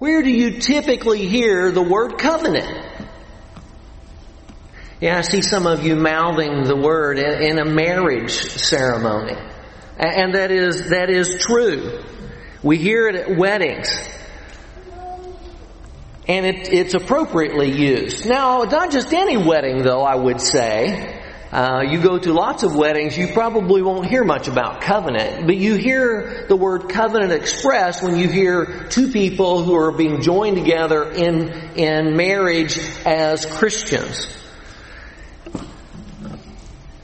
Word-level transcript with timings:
Where 0.00 0.22
do 0.22 0.30
you 0.30 0.60
typically 0.60 1.26
hear 1.26 1.70
the 1.70 1.82
word 1.82 2.16
covenant? 2.16 2.86
Yeah, 4.98 5.18
I 5.18 5.20
see 5.20 5.42
some 5.42 5.66
of 5.66 5.84
you 5.84 5.94
mouthing 5.94 6.64
the 6.64 6.74
word 6.74 7.18
in 7.18 7.58
a 7.58 7.66
marriage 7.66 8.32
ceremony. 8.32 9.36
And 9.98 10.34
that 10.36 10.50
is, 10.50 10.88
that 10.88 11.10
is 11.10 11.44
true. 11.44 12.02
We 12.62 12.78
hear 12.78 13.08
it 13.08 13.14
at 13.14 13.36
weddings. 13.36 13.90
And 16.26 16.46
it, 16.46 16.72
it's 16.72 16.94
appropriately 16.94 17.70
used. 17.70 18.24
Now, 18.24 18.62
not 18.62 18.90
just 18.92 19.12
any 19.12 19.36
wedding 19.36 19.82
though, 19.82 20.00
I 20.00 20.14
would 20.14 20.40
say. 20.40 21.19
Uh, 21.52 21.82
you 21.82 22.00
go 22.00 22.16
to 22.16 22.32
lots 22.32 22.62
of 22.62 22.76
weddings, 22.76 23.18
you 23.18 23.26
probably 23.32 23.82
won't 23.82 24.06
hear 24.06 24.22
much 24.22 24.46
about 24.46 24.82
covenant, 24.82 25.46
but 25.46 25.56
you 25.56 25.74
hear 25.74 26.46
the 26.48 26.54
word 26.54 26.88
covenant 26.88 27.32
expressed 27.32 28.04
when 28.04 28.16
you 28.16 28.28
hear 28.28 28.86
two 28.88 29.10
people 29.10 29.64
who 29.64 29.74
are 29.74 29.90
being 29.90 30.22
joined 30.22 30.56
together 30.56 31.10
in, 31.10 31.48
in 31.76 32.16
marriage 32.16 32.78
as 33.04 33.46
Christians. 33.46 34.28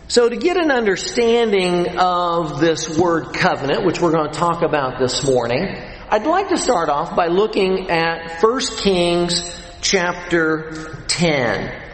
So 0.07 0.29
to 0.29 0.37
get 0.37 0.57
an 0.57 0.71
understanding 0.71 1.99
of 1.99 2.61
this 2.61 2.97
word 2.97 3.35
covenant, 3.35 3.85
which 3.85 4.01
we're 4.01 4.13
going 4.13 4.31
to 4.31 4.39
talk 4.39 4.63
about 4.63 5.01
this 5.01 5.27
morning, 5.27 5.77
I'd 6.09 6.25
like 6.25 6.51
to 6.51 6.57
start 6.57 6.89
off 6.89 7.17
by 7.17 7.27
looking 7.27 7.91
at 7.91 8.41
1 8.41 8.61
Kings 8.79 9.61
chapter 9.81 11.05
10. 11.09 11.86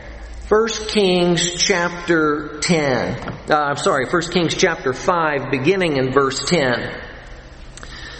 1 0.52 0.68
Kings 0.88 1.54
chapter 1.64 2.58
10. 2.60 3.48
Uh, 3.48 3.56
I'm 3.56 3.78
sorry, 3.78 4.04
1 4.04 4.22
Kings 4.24 4.54
chapter 4.54 4.92
5, 4.92 5.50
beginning 5.50 5.96
in 5.96 6.12
verse 6.12 6.44
10. 6.44 6.94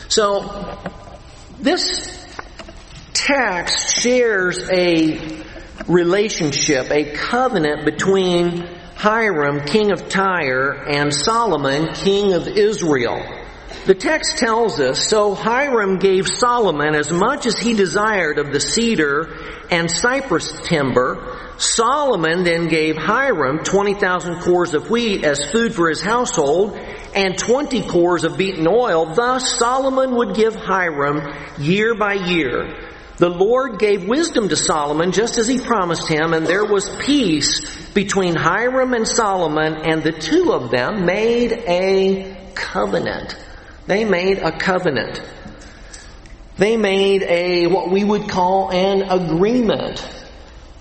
So, 0.09 0.79
this 1.61 2.27
text 3.13 4.01
shares 4.01 4.67
a 4.71 5.45
relationship, 5.87 6.91
a 6.91 7.05
covenant 7.15 7.85
between 7.85 8.67
Hiram, 8.97 9.67
king 9.67 9.93
of 9.93 10.09
Tyre, 10.09 10.89
and 10.89 11.13
Solomon, 11.13 11.93
king 11.93 12.33
of 12.33 12.49
Israel. 12.49 13.42
The 13.85 13.95
text 13.97 14.37
tells 14.37 14.79
us, 14.79 15.09
so 15.09 15.35
Hiram 15.35 15.99
gave 15.99 16.29
Solomon 16.29 16.95
as 16.95 17.11
much 17.11 17.47
as 17.47 17.59
he 17.59 17.75
desired 17.75 18.39
of 18.39 18.53
the 18.53 18.61
cedar 18.61 19.37
and 19.73 19.91
cypress 19.91 20.53
timber. 20.63 21.37
Solomon 21.59 22.45
then 22.45 22.69
gave 22.69 22.97
Hiram 22.97 23.65
20,000 23.65 24.37
kors 24.37 24.75
of 24.75 24.89
wheat 24.89 25.25
as 25.25 25.51
food 25.51 25.75
for 25.75 25.89
his 25.89 26.01
household 26.01 26.79
and 27.17 27.37
20 27.37 27.83
kors 27.83 28.23
of 28.23 28.39
beaten 28.39 28.69
oil. 28.69 29.15
Thus 29.15 29.59
Solomon 29.59 30.15
would 30.15 30.37
give 30.37 30.55
Hiram 30.55 31.35
year 31.59 31.97
by 31.97 32.13
year. 32.13 32.89
The 33.17 33.31
Lord 33.31 33.81
gave 33.81 34.07
wisdom 34.07 34.49
to 34.51 34.57
Solomon 34.57 35.11
just 35.11 35.39
as 35.39 35.49
he 35.49 35.59
promised 35.59 36.07
him 36.07 36.35
and 36.35 36.47
there 36.47 36.65
was 36.65 36.89
peace 37.05 37.61
between 37.95 38.37
Hiram 38.37 38.95
and 38.95 39.09
Solomon 39.09 39.75
and 39.75 40.05
the 40.05 40.13
two 40.13 40.53
of 40.53 40.71
them 40.71 41.05
made 41.05 41.53
a 41.53 42.37
covenant. 42.55 43.35
They 43.87 44.05
made 44.05 44.39
a 44.39 44.53
covenant. 44.53 45.21
They 46.57 46.77
made 46.77 47.23
a, 47.23 47.67
what 47.67 47.91
we 47.91 48.05
would 48.05 48.29
call 48.29 48.71
an 48.71 49.03
agreement. 49.03 50.07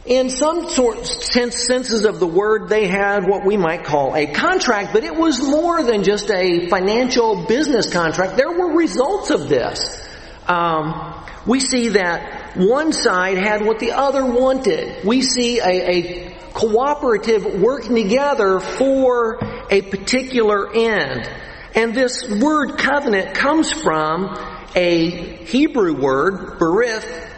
In 0.05 0.29
some 0.29 0.67
sort, 0.69 1.05
sense, 1.05 1.65
senses 1.65 2.05
of 2.05 2.19
the 2.19 2.27
word, 2.27 2.69
they 2.69 2.87
had 2.87 3.27
what 3.27 3.45
we 3.45 3.55
might 3.55 3.83
call 3.83 4.15
a 4.15 4.25
contract, 4.25 4.93
but 4.93 5.03
it 5.03 5.15
was 5.15 5.41
more 5.41 5.83
than 5.83 6.03
just 6.03 6.29
a 6.31 6.67
financial 6.69 7.45
business 7.45 7.91
contract. 7.91 8.35
There 8.35 8.51
were 8.51 8.75
results 8.75 9.29
of 9.29 9.47
this. 9.47 10.07
Um, 10.47 11.13
we 11.45 11.59
see 11.59 11.89
that 11.89 12.57
one 12.57 12.93
side 12.93 13.37
had 13.37 13.65
what 13.65 13.79
the 13.79 13.91
other 13.91 14.25
wanted. 14.25 15.05
We 15.05 15.21
see 15.21 15.59
a, 15.59 15.63
a 15.63 16.35
cooperative 16.53 17.61
working 17.61 17.95
together 17.95 18.59
for 18.59 19.39
a 19.69 19.81
particular 19.81 20.73
end. 20.75 21.29
And 21.73 21.93
this 21.93 22.29
word 22.29 22.77
covenant 22.77 23.33
comes 23.33 23.71
from 23.71 24.37
a 24.75 25.09
Hebrew 25.09 25.99
word, 25.99 26.59
berith, 26.59 27.29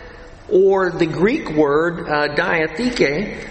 or 0.49 0.91
the 0.91 1.05
Greek 1.05 1.49
word, 1.49 2.07
uh, 2.07 2.35
diatheke, 2.35 3.47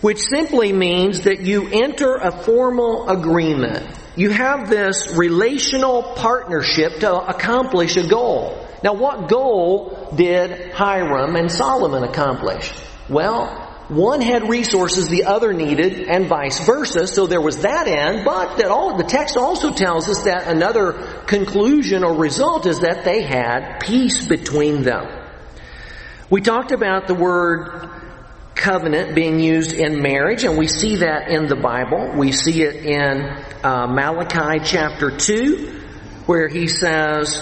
which 0.00 0.18
simply 0.18 0.72
means 0.72 1.22
that 1.22 1.40
you 1.40 1.68
enter 1.68 2.16
a 2.16 2.30
formal 2.30 3.08
agreement. 3.08 3.86
You 4.16 4.30
have 4.30 4.68
this 4.68 5.14
relational 5.16 6.02
partnership 6.14 7.00
to 7.00 7.14
accomplish 7.14 7.96
a 7.96 8.06
goal. 8.06 8.66
Now 8.82 8.94
what 8.94 9.28
goal 9.28 10.12
did 10.14 10.72
Hiram 10.72 11.36
and 11.36 11.50
Solomon 11.50 12.02
accomplish? 12.02 12.72
Well, 13.08 13.65
one 13.88 14.20
had 14.20 14.48
resources 14.48 15.08
the 15.08 15.24
other 15.24 15.52
needed 15.52 16.08
and 16.08 16.26
vice 16.26 16.64
versa. 16.64 17.06
So 17.06 17.26
there 17.26 17.40
was 17.40 17.58
that 17.58 17.86
end, 17.86 18.24
but 18.24 18.56
that 18.56 18.66
all, 18.66 18.96
the 18.96 19.04
text 19.04 19.36
also 19.36 19.72
tells 19.72 20.08
us 20.08 20.22
that 20.24 20.48
another 20.48 20.92
conclusion 21.26 22.02
or 22.02 22.14
result 22.14 22.66
is 22.66 22.80
that 22.80 23.04
they 23.04 23.22
had 23.22 23.78
peace 23.80 24.26
between 24.26 24.82
them. 24.82 25.06
We 26.28 26.40
talked 26.40 26.72
about 26.72 27.06
the 27.06 27.14
word 27.14 27.88
covenant 28.56 29.14
being 29.14 29.38
used 29.38 29.72
in 29.72 30.02
marriage, 30.02 30.42
and 30.42 30.58
we 30.58 30.66
see 30.66 30.96
that 30.96 31.28
in 31.28 31.46
the 31.46 31.54
Bible. 31.54 32.14
We 32.16 32.32
see 32.32 32.62
it 32.62 32.84
in 32.84 33.22
uh, 33.62 33.86
Malachi 33.86 34.64
chapter 34.64 35.16
2, 35.16 35.82
where 36.26 36.48
he 36.48 36.66
says, 36.66 37.36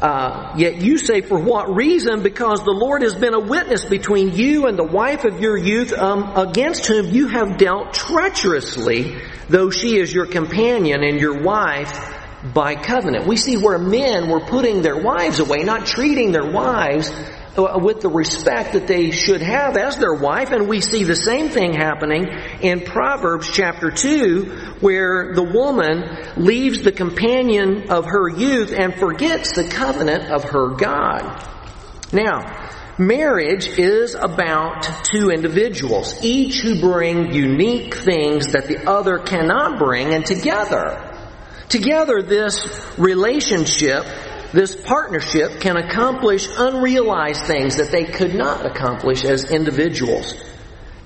uh, 0.00 0.54
yet 0.56 0.82
you 0.82 0.98
say, 0.98 1.22
for 1.22 1.38
what 1.38 1.74
reason? 1.74 2.22
Because 2.22 2.62
the 2.62 2.72
Lord 2.72 3.02
has 3.02 3.14
been 3.14 3.34
a 3.34 3.40
witness 3.40 3.84
between 3.84 4.32
you 4.32 4.66
and 4.66 4.78
the 4.78 4.84
wife 4.84 5.24
of 5.24 5.40
your 5.40 5.56
youth, 5.56 5.92
um, 5.92 6.36
against 6.36 6.86
whom 6.86 7.06
you 7.06 7.28
have 7.28 7.56
dealt 7.56 7.94
treacherously, 7.94 9.16
though 9.48 9.70
she 9.70 9.98
is 9.98 10.12
your 10.12 10.26
companion 10.26 11.02
and 11.02 11.18
your 11.18 11.42
wife 11.42 12.14
by 12.52 12.74
covenant. 12.76 13.26
We 13.26 13.36
see 13.36 13.56
where 13.56 13.78
men 13.78 14.28
were 14.28 14.40
putting 14.40 14.82
their 14.82 15.00
wives 15.00 15.40
away, 15.40 15.62
not 15.62 15.86
treating 15.86 16.30
their 16.30 16.50
wives 16.50 17.10
Uh, 17.56 17.78
with 17.78 18.02
the 18.02 18.08
respect 18.10 18.74
that 18.74 18.86
they 18.86 19.10
should 19.10 19.40
have 19.40 19.78
as 19.78 19.96
their 19.96 20.12
wife. 20.12 20.50
And 20.50 20.68
we 20.68 20.82
see 20.82 21.04
the 21.04 21.16
same 21.16 21.48
thing 21.48 21.72
happening 21.72 22.26
in 22.60 22.82
Proverbs 22.82 23.50
chapter 23.50 23.90
2, 23.90 24.76
where 24.80 25.32
the 25.34 25.42
woman 25.42 26.04
leaves 26.36 26.82
the 26.82 26.92
companion 26.92 27.90
of 27.90 28.04
her 28.04 28.28
youth 28.28 28.72
and 28.72 28.94
forgets 28.94 29.54
the 29.54 29.66
covenant 29.70 30.30
of 30.30 30.44
her 30.44 30.74
God. 30.74 31.42
Now, 32.12 32.68
marriage 32.98 33.66
is 33.66 34.14
about 34.14 34.82
two 35.04 35.30
individuals, 35.30 36.22
each 36.22 36.60
who 36.60 36.78
bring 36.78 37.32
unique 37.32 37.94
things 37.94 38.52
that 38.52 38.66
the 38.66 38.86
other 38.86 39.16
cannot 39.16 39.78
bring, 39.78 40.12
and 40.12 40.26
together, 40.26 41.10
together 41.70 42.20
this 42.20 42.68
relationship 42.98 44.04
this 44.52 44.76
partnership 44.76 45.60
can 45.60 45.76
accomplish 45.76 46.48
unrealized 46.56 47.44
things 47.44 47.76
that 47.76 47.90
they 47.90 48.04
could 48.04 48.34
not 48.34 48.64
accomplish 48.64 49.24
as 49.24 49.50
individuals. 49.50 50.34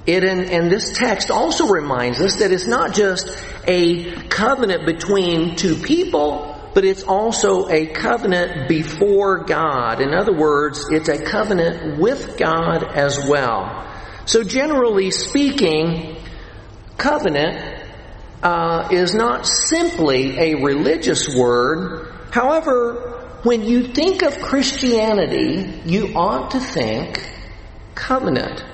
It, 0.07 0.25
and, 0.25 0.43
and 0.51 0.71
this 0.71 0.93
text 0.97 1.31
also 1.31 1.67
reminds 1.67 2.21
us 2.21 2.37
that 2.37 2.53
it's 2.53 2.67
not 2.67 2.95
just 2.95 3.29
a 3.67 4.13
covenant 4.29 4.87
between 4.87 5.57
two 5.57 5.77
people, 5.77 6.57
but 6.75 6.85
it's 6.85 7.03
also 7.03 7.69
a 7.69 7.87
covenant 7.87 8.69
before 8.69 9.45
God. 9.45 10.01
In 10.01 10.15
other 10.15 10.33
words, 10.33 10.89
it's 10.91 11.09
a 11.09 11.23
covenant 11.23 11.99
with 11.99 12.39
God 12.39 12.85
as 12.85 13.27
well. 13.29 13.87
So 14.27 14.45
generally 14.45 15.11
speaking, 15.11 16.17
covenant 16.97 17.85
uh, 18.43 18.89
is 18.91 19.15
not 19.15 19.47
simply 19.47 20.39
a 20.39 20.55
religious 20.55 21.35
word. 21.35 22.15
However, 22.31 23.20
when 23.43 23.65
you 23.65 23.89
think 23.89 24.23
of 24.23 24.39
Christianity, 24.41 25.81
you 25.87 26.15
ought 26.15 26.51
to 26.53 26.61
think 26.61 27.21
covenant. 27.95 28.65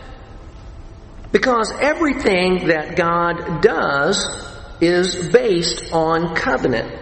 Because 1.33 1.73
everything 1.81 2.69
that 2.69 2.97
God 2.97 3.63
does 3.63 4.25
is 4.81 5.29
based 5.29 5.93
on 5.93 6.35
covenant. 6.35 7.01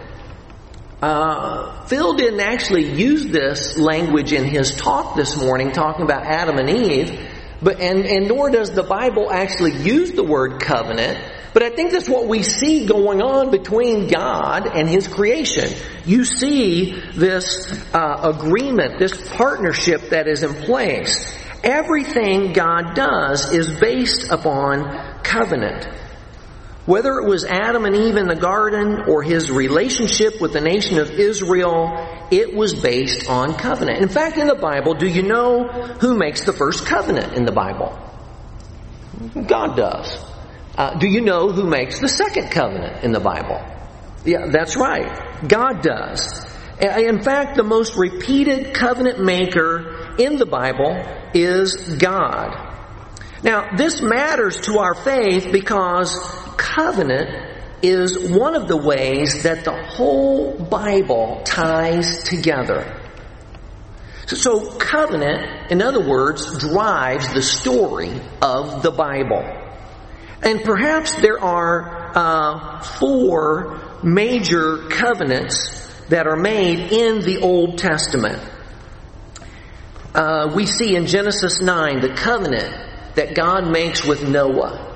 Uh, 1.01 1.85
Phil 1.85 2.13
didn't 2.13 2.39
actually 2.39 2.93
use 2.93 3.27
this 3.27 3.77
language 3.77 4.31
in 4.31 4.45
his 4.45 4.75
talk 4.75 5.15
this 5.15 5.39
morning, 5.39 5.71
talking 5.71 6.03
about 6.03 6.23
Adam 6.25 6.57
and 6.57 6.69
Eve, 6.69 7.19
but 7.61 7.79
and, 7.79 8.05
and 8.05 8.27
nor 8.27 8.49
does 8.49 8.71
the 8.71 8.83
Bible 8.83 9.31
actually 9.31 9.75
use 9.83 10.11
the 10.13 10.23
word 10.23 10.61
covenant. 10.61 11.17
But 11.55 11.63
I 11.63 11.69
think 11.69 11.93
that's 11.93 12.09
what 12.09 12.27
we 12.27 12.43
see 12.43 12.85
going 12.85 13.21
on 13.21 13.49
between 13.49 14.09
God 14.09 14.67
and 14.67 14.89
His 14.89 15.07
creation. 15.07 15.69
You 16.05 16.25
see 16.25 16.99
this 17.13 17.71
uh, 17.93 18.33
agreement, 18.35 18.99
this 18.99 19.13
partnership 19.35 20.09
that 20.09 20.27
is 20.27 20.43
in 20.43 20.53
place. 20.53 21.33
Everything 21.63 22.51
God 22.51 22.93
does 22.93 23.53
is 23.53 23.71
based 23.71 24.29
upon 24.31 25.23
covenant. 25.23 25.85
Whether 26.85 27.19
it 27.19 27.25
was 27.25 27.45
Adam 27.45 27.85
and 27.85 27.95
Eve 27.95 28.17
in 28.17 28.27
the 28.27 28.35
garden 28.35 29.05
or 29.07 29.23
his 29.23 29.49
relationship 29.49 30.41
with 30.41 30.51
the 30.51 30.59
nation 30.59 30.99
of 30.99 31.09
Israel, 31.09 32.27
it 32.31 32.53
was 32.53 32.73
based 32.73 33.29
on 33.29 33.55
covenant. 33.55 34.01
In 34.01 34.09
fact, 34.09 34.37
in 34.37 34.47
the 34.47 34.55
Bible, 34.55 34.93
do 34.93 35.07
you 35.07 35.23
know 35.23 35.69
who 36.01 36.17
makes 36.17 36.43
the 36.43 36.51
first 36.51 36.85
covenant 36.85 37.31
in 37.31 37.45
the 37.45 37.53
Bible? 37.53 37.97
God 39.47 39.77
does. 39.77 40.24
Uh, 40.77 40.97
do 40.97 41.07
you 41.07 41.21
know 41.21 41.49
who 41.51 41.65
makes 41.65 41.99
the 41.99 42.09
second 42.09 42.51
covenant 42.51 43.03
in 43.03 43.11
the 43.11 43.19
Bible? 43.19 43.61
Yeah, 44.25 44.47
that's 44.51 44.75
right. 44.75 45.47
God 45.47 45.81
does. 45.81 46.45
In 46.81 47.21
fact, 47.21 47.55
the 47.55 47.63
most 47.63 47.95
repeated 47.95 48.73
covenant 48.73 49.23
maker 49.23 50.15
in 50.17 50.37
the 50.37 50.45
Bible 50.45 51.01
is 51.33 51.95
God. 51.97 52.73
Now, 53.43 53.75
this 53.77 54.01
matters 54.01 54.59
to 54.61 54.79
our 54.79 54.95
faith 54.95 55.51
because 55.51 56.17
covenant 56.57 57.29
is 57.81 58.31
one 58.31 58.55
of 58.55 58.67
the 58.67 58.75
ways 58.75 59.43
that 59.43 59.63
the 59.63 59.83
whole 59.83 60.57
Bible 60.57 61.41
ties 61.45 62.23
together. 62.23 62.99
So, 64.25 64.71
covenant, 64.77 65.71
in 65.71 65.81
other 65.81 66.05
words, 66.05 66.57
drives 66.57 67.31
the 67.33 67.43
story 67.43 68.19
of 68.41 68.81
the 68.81 68.91
Bible. 68.91 69.64
And 70.45 70.63
perhaps 70.63 71.15
there 71.15 71.39
are 71.39 72.11
uh, 72.15 72.81
four 72.81 73.81
major 74.03 74.87
covenants 74.89 75.91
that 76.09 76.27
are 76.27 76.35
made 76.35 76.91
in 76.91 77.21
the 77.21 77.39
Old 77.39 77.79
Testament. 77.79 78.41
Uh, 80.13 80.53
we 80.55 80.67
see 80.67 80.95
in 80.95 81.07
Genesis 81.07 81.61
9 81.61 81.99
the 81.99 82.13
covenant 82.13 83.15
that 83.15 83.33
God 83.33 83.67
makes 83.67 84.05
with 84.05 84.27
Noah. 84.29 84.93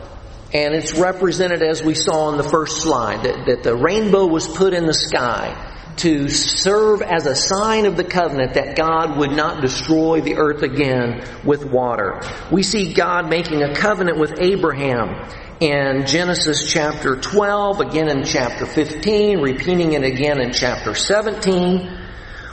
And 0.53 0.75
it's 0.75 0.97
represented 0.97 1.63
as 1.63 1.83
we 1.83 1.95
saw 1.95 2.31
in 2.31 2.37
the 2.37 2.43
first 2.43 2.81
slide, 2.81 3.23
that, 3.23 3.45
that 3.47 3.63
the 3.63 3.75
rainbow 3.75 4.27
was 4.27 4.47
put 4.47 4.73
in 4.73 4.85
the 4.85 4.93
sky 4.93 5.68
to 5.99 6.29
serve 6.29 7.01
as 7.01 7.25
a 7.25 7.35
sign 7.35 7.85
of 7.85 7.97
the 7.97 8.03
covenant 8.03 8.53
that 8.53 8.75
God 8.75 9.17
would 9.17 9.31
not 9.31 9.61
destroy 9.61 10.21
the 10.21 10.37
earth 10.37 10.63
again 10.63 11.23
with 11.45 11.65
water. 11.65 12.21
We 12.51 12.63
see 12.63 12.93
God 12.93 13.29
making 13.29 13.63
a 13.63 13.75
covenant 13.75 14.17
with 14.17 14.39
Abraham 14.39 15.29
in 15.59 16.05
Genesis 16.05 16.71
chapter 16.71 17.17
12, 17.17 17.81
again 17.81 18.09
in 18.09 18.23
chapter 18.23 18.65
15, 18.65 19.39
repeating 19.41 19.93
it 19.93 20.03
again 20.03 20.39
in 20.39 20.53
chapter 20.53 20.95
17. 20.95 21.97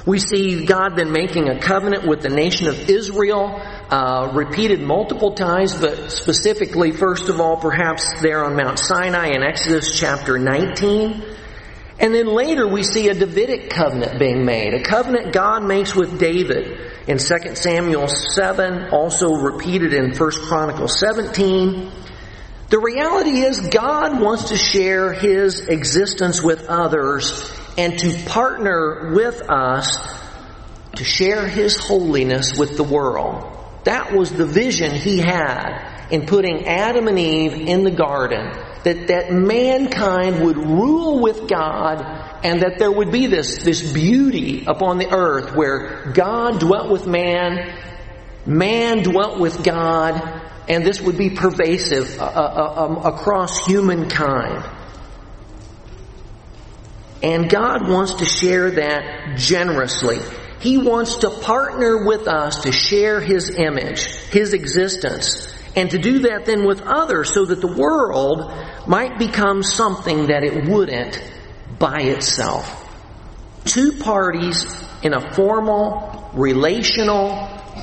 We 0.06 0.18
see 0.18 0.64
God 0.64 0.96
then 0.96 1.12
making 1.12 1.48
a 1.48 1.58
covenant 1.60 2.06
with 2.06 2.22
the 2.22 2.28
nation 2.28 2.68
of 2.68 2.88
Israel, 2.88 3.60
uh, 3.90 4.30
repeated 4.34 4.80
multiple 4.80 5.32
times, 5.32 5.74
but 5.74 6.10
specifically, 6.10 6.92
first 6.92 7.28
of 7.28 7.40
all, 7.40 7.56
perhaps 7.56 8.08
there 8.22 8.44
on 8.44 8.56
Mount 8.56 8.78
Sinai 8.78 9.30
in 9.34 9.42
Exodus 9.42 9.96
chapter 9.96 10.38
19. 10.38 11.22
And 11.98 12.14
then 12.14 12.26
later 12.26 12.68
we 12.68 12.82
see 12.82 13.08
a 13.08 13.14
Davidic 13.14 13.70
covenant 13.70 14.18
being 14.18 14.44
made, 14.44 14.74
a 14.74 14.82
covenant 14.82 15.32
God 15.32 15.64
makes 15.64 15.94
with 15.94 16.20
David 16.20 16.78
in 17.06 17.18
2 17.18 17.54
Samuel 17.54 18.08
7, 18.08 18.90
also 18.90 19.32
repeated 19.32 19.94
in 19.94 20.14
1 20.14 20.30
Chronicles 20.46 20.98
17. 20.98 21.90
The 22.68 22.78
reality 22.78 23.38
is 23.40 23.60
God 23.60 24.20
wants 24.20 24.48
to 24.48 24.56
share 24.56 25.12
His 25.12 25.60
existence 25.60 26.42
with 26.42 26.66
others 26.66 27.50
and 27.78 27.98
to 27.98 28.24
partner 28.26 29.12
with 29.14 29.42
us 29.48 29.96
to 30.96 31.04
share 31.04 31.46
His 31.46 31.76
holiness 31.76 32.58
with 32.58 32.76
the 32.76 32.82
world. 32.82 33.52
That 33.84 34.12
was 34.12 34.32
the 34.32 34.46
vision 34.46 34.94
He 34.94 35.18
had 35.18 36.08
in 36.10 36.26
putting 36.26 36.66
Adam 36.66 37.08
and 37.08 37.18
Eve 37.18 37.52
in 37.54 37.84
the 37.84 37.90
garden. 37.90 38.52
That, 38.86 39.08
that 39.08 39.32
mankind 39.32 40.44
would 40.44 40.56
rule 40.56 41.20
with 41.20 41.48
God 41.48 42.04
and 42.44 42.62
that 42.62 42.78
there 42.78 42.92
would 42.92 43.10
be 43.10 43.26
this, 43.26 43.64
this 43.64 43.92
beauty 43.92 44.64
upon 44.64 44.98
the 44.98 45.12
earth 45.12 45.56
where 45.56 46.12
God 46.12 46.60
dwelt 46.60 46.88
with 46.88 47.04
man, 47.04 47.76
man 48.46 49.02
dwelt 49.02 49.40
with 49.40 49.64
God, 49.64 50.22
and 50.68 50.86
this 50.86 51.00
would 51.00 51.18
be 51.18 51.30
pervasive 51.30 52.16
uh, 52.20 52.22
uh, 52.22 52.28
uh 52.28 52.84
um, 52.84 52.96
across 52.98 53.66
humankind. 53.66 54.64
And 57.24 57.50
God 57.50 57.88
wants 57.88 58.14
to 58.14 58.24
share 58.24 58.70
that 58.70 59.36
generously. 59.36 60.18
He 60.60 60.78
wants 60.78 61.16
to 61.16 61.30
partner 61.30 62.06
with 62.06 62.28
us 62.28 62.62
to 62.62 62.70
share 62.70 63.20
His 63.20 63.50
image, 63.50 64.04
His 64.30 64.52
existence, 64.52 65.52
and 65.76 65.90
to 65.90 65.98
do 65.98 66.20
that 66.20 66.46
then 66.46 66.66
with 66.66 66.80
others 66.80 67.32
so 67.32 67.44
that 67.44 67.60
the 67.60 67.66
world 67.66 68.50
might 68.88 69.18
become 69.18 69.62
something 69.62 70.28
that 70.28 70.42
it 70.42 70.66
wouldn't 70.66 71.22
by 71.78 72.00
itself. 72.00 72.82
Two 73.66 73.92
parties 73.92 74.64
in 75.02 75.12
a 75.12 75.34
formal, 75.34 76.30
relational 76.32 77.28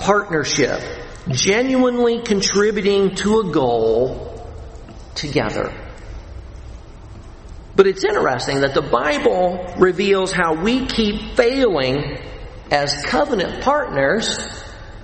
partnership, 0.01 0.81
genuinely 1.29 2.21
contributing 2.21 3.13
to 3.15 3.41
a 3.41 3.51
goal 3.51 4.49
together. 5.13 5.71
But 7.75 7.87
it's 7.87 8.03
interesting 8.03 8.61
that 8.61 8.73
the 8.73 8.81
Bible 8.81 9.73
reveals 9.77 10.31
how 10.31 10.55
we 10.55 10.85
keep 10.85 11.35
failing 11.35 12.17
as 12.71 13.03
covenant 13.05 13.63
partners, 13.63 14.39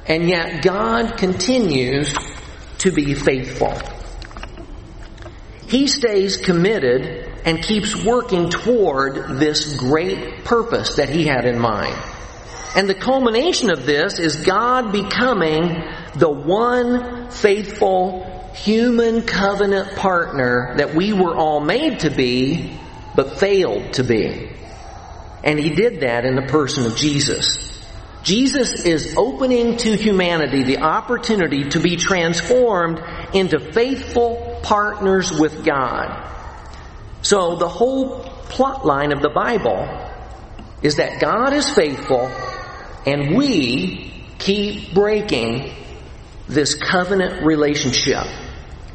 and 0.08 0.28
yet 0.28 0.64
God 0.64 1.18
continues 1.18 2.16
to 2.80 2.92
be 2.92 3.14
faithful. 3.14 3.74
He 5.68 5.88
stays 5.88 6.38
committed 6.38 7.30
and 7.46 7.62
keeps 7.62 7.96
working 7.96 8.50
toward 8.50 9.40
this 9.40 9.76
great 9.76 10.44
purpose 10.44 10.96
that 10.96 11.10
He 11.10 11.26
had 11.26 11.46
in 11.46 11.60
mind. 11.60 11.96
And 12.76 12.90
the 12.90 12.96
culmination 12.96 13.72
of 13.72 13.86
this 13.86 14.20
is 14.20 14.38
God 14.38 14.92
becoming 14.92 15.84
the 16.16 16.30
one 16.30 17.30
faithful 17.30 18.52
human 18.54 19.24
covenant 19.24 19.96
partner 19.96 20.76
that 20.78 20.94
we 20.94 21.14
were 21.14 21.36
all 21.36 21.60
made 21.60 22.02
to 22.02 22.10
be, 22.10 22.78
but 23.16 23.40
failed 23.40 23.94
to 23.94 24.04
be. 24.04 24.52
And 25.44 25.60
he 25.60 25.70
did 25.70 26.02
that 26.02 26.26
in 26.26 26.36
the 26.36 26.48
person 26.48 26.86
of 26.86 26.96
Jesus. 26.96 27.69
Jesus 28.30 28.84
is 28.86 29.16
opening 29.18 29.78
to 29.78 29.96
humanity 29.96 30.62
the 30.62 30.84
opportunity 30.84 31.70
to 31.70 31.80
be 31.80 31.96
transformed 31.96 33.02
into 33.34 33.60
faithful 33.60 34.60
partners 34.62 35.32
with 35.32 35.66
God. 35.66 36.32
So 37.24 37.56
the 37.56 37.68
whole 37.68 38.20
plot 38.20 38.86
line 38.86 39.14
of 39.14 39.24
the 39.24 39.32
Bible 39.32 39.82
is 40.84 40.98
that 40.98 41.20
God 41.20 41.54
is 41.54 41.74
faithful 41.74 42.28
and 43.08 43.36
we 43.36 44.14
keep 44.38 44.94
breaking 44.94 45.74
this 46.48 46.76
covenant 46.76 47.44
relationship. 47.44 48.28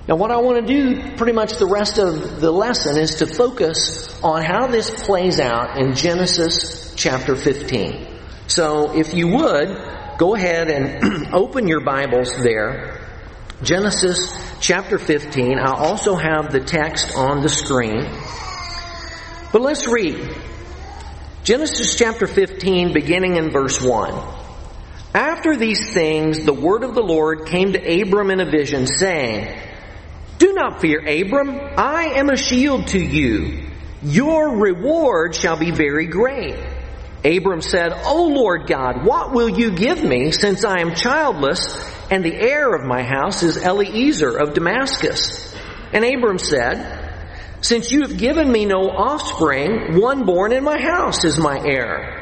Now, 0.07 0.15
what 0.15 0.31
I 0.31 0.37
want 0.37 0.65
to 0.65 0.73
do 0.73 1.17
pretty 1.17 1.33
much 1.33 1.55
the 1.55 1.67
rest 1.67 1.99
of 1.99 2.41
the 2.41 2.53
lesson 2.53 2.99
is 2.99 3.17
to 3.17 3.27
focus 3.27 4.17
on 4.23 4.45
how 4.45 4.69
this 4.69 4.91
plays 5.07 5.41
out 5.41 5.77
in 5.77 5.97
Genesis 5.97 6.95
chapter 6.95 7.35
15. 7.35 8.14
So, 8.47 8.95
if 8.95 9.15
you 9.15 9.29
would, 9.29 10.19
go 10.19 10.35
ahead 10.35 10.69
and 10.71 11.29
open 11.35 11.67
your 11.67 11.81
Bibles 11.81 12.37
there. 12.43 13.01
Genesis 13.63 14.37
chapter 14.61 14.99
15. 14.99 15.59
I'll 15.59 15.75
also 15.75 16.17
have 16.17 16.53
the 16.53 16.61
text 16.61 17.15
on 17.17 17.41
the 17.41 17.49
screen. 17.49 18.05
But 19.53 19.63
let's 19.63 19.87
read. 19.87 20.37
Genesis 21.45 21.95
chapter 21.97 22.27
15, 22.27 22.93
beginning 22.93 23.37
in 23.37 23.51
verse 23.51 23.81
1. 23.81 24.13
After 25.15 25.57
these 25.57 25.95
things, 25.95 26.45
the 26.45 26.53
word 26.53 26.83
of 26.83 26.95
the 26.95 27.03
Lord 27.03 27.47
came 27.47 27.73
to 27.73 28.03
Abram 28.03 28.31
in 28.31 28.41
a 28.41 28.51
vision, 28.51 28.87
saying, 28.87 29.57
Do 30.39 30.53
not 30.53 30.81
fear, 30.81 31.01
Abram. 31.01 31.51
I 31.79 32.15
am 32.17 32.29
a 32.29 32.37
shield 32.37 32.89
to 32.89 32.99
you. 32.99 33.71
Your 34.03 34.57
reward 34.57 35.35
shall 35.35 35.57
be 35.57 35.71
very 35.71 36.07
great. 36.07 36.57
Abram 37.25 37.63
said, 37.63 37.93
O 38.05 38.27
Lord 38.27 38.67
God, 38.67 39.05
what 39.05 39.33
will 39.33 39.49
you 39.49 39.71
give 39.71 40.05
me 40.05 40.31
since 40.31 40.63
I 40.63 40.81
am 40.81 40.95
childless 40.95 41.75
and 42.11 42.23
the 42.23 42.35
heir 42.35 42.75
of 42.75 42.85
my 42.85 43.03
house 43.03 43.43
is 43.43 43.57
Eliezer 43.57 44.37
of 44.37 44.53
Damascus? 44.53 45.55
And 45.95 46.05
Abram 46.05 46.39
said, 46.39 47.23
Since 47.63 47.91
you 47.91 48.03
have 48.03 48.19
given 48.19 48.53
me 48.53 48.67
no 48.67 48.91
offspring, 48.91 49.99
one 49.99 50.27
born 50.27 50.53
in 50.53 50.65
my 50.65 50.79
house 50.79 51.25
is 51.25 51.39
my 51.39 51.59
heir. 51.59 52.21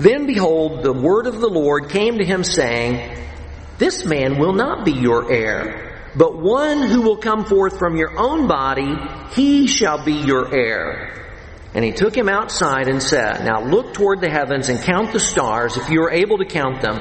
Then 0.00 0.26
behold, 0.26 0.82
the 0.82 0.92
word 0.92 1.26
of 1.26 1.40
the 1.40 1.48
Lord 1.48 1.90
came 1.90 2.18
to 2.18 2.24
him 2.24 2.42
saying, 2.42 3.16
This 3.78 4.04
man 4.04 4.40
will 4.40 4.54
not 4.54 4.84
be 4.84 4.92
your 4.92 5.30
heir, 5.30 6.10
but 6.16 6.36
one 6.36 6.82
who 6.82 7.02
will 7.02 7.18
come 7.18 7.44
forth 7.44 7.78
from 7.78 7.96
your 7.96 8.18
own 8.18 8.48
body, 8.48 8.92
he 9.34 9.68
shall 9.68 10.04
be 10.04 10.14
your 10.14 10.52
heir. 10.52 11.29
And 11.74 11.84
he 11.84 11.92
took 11.92 12.16
him 12.16 12.28
outside 12.28 12.88
and 12.88 13.02
said, 13.02 13.44
Now 13.44 13.62
look 13.62 13.94
toward 13.94 14.20
the 14.20 14.30
heavens 14.30 14.68
and 14.68 14.80
count 14.80 15.12
the 15.12 15.20
stars, 15.20 15.76
if 15.76 15.88
you 15.88 16.02
are 16.02 16.10
able 16.10 16.38
to 16.38 16.44
count 16.44 16.82
them. 16.82 16.98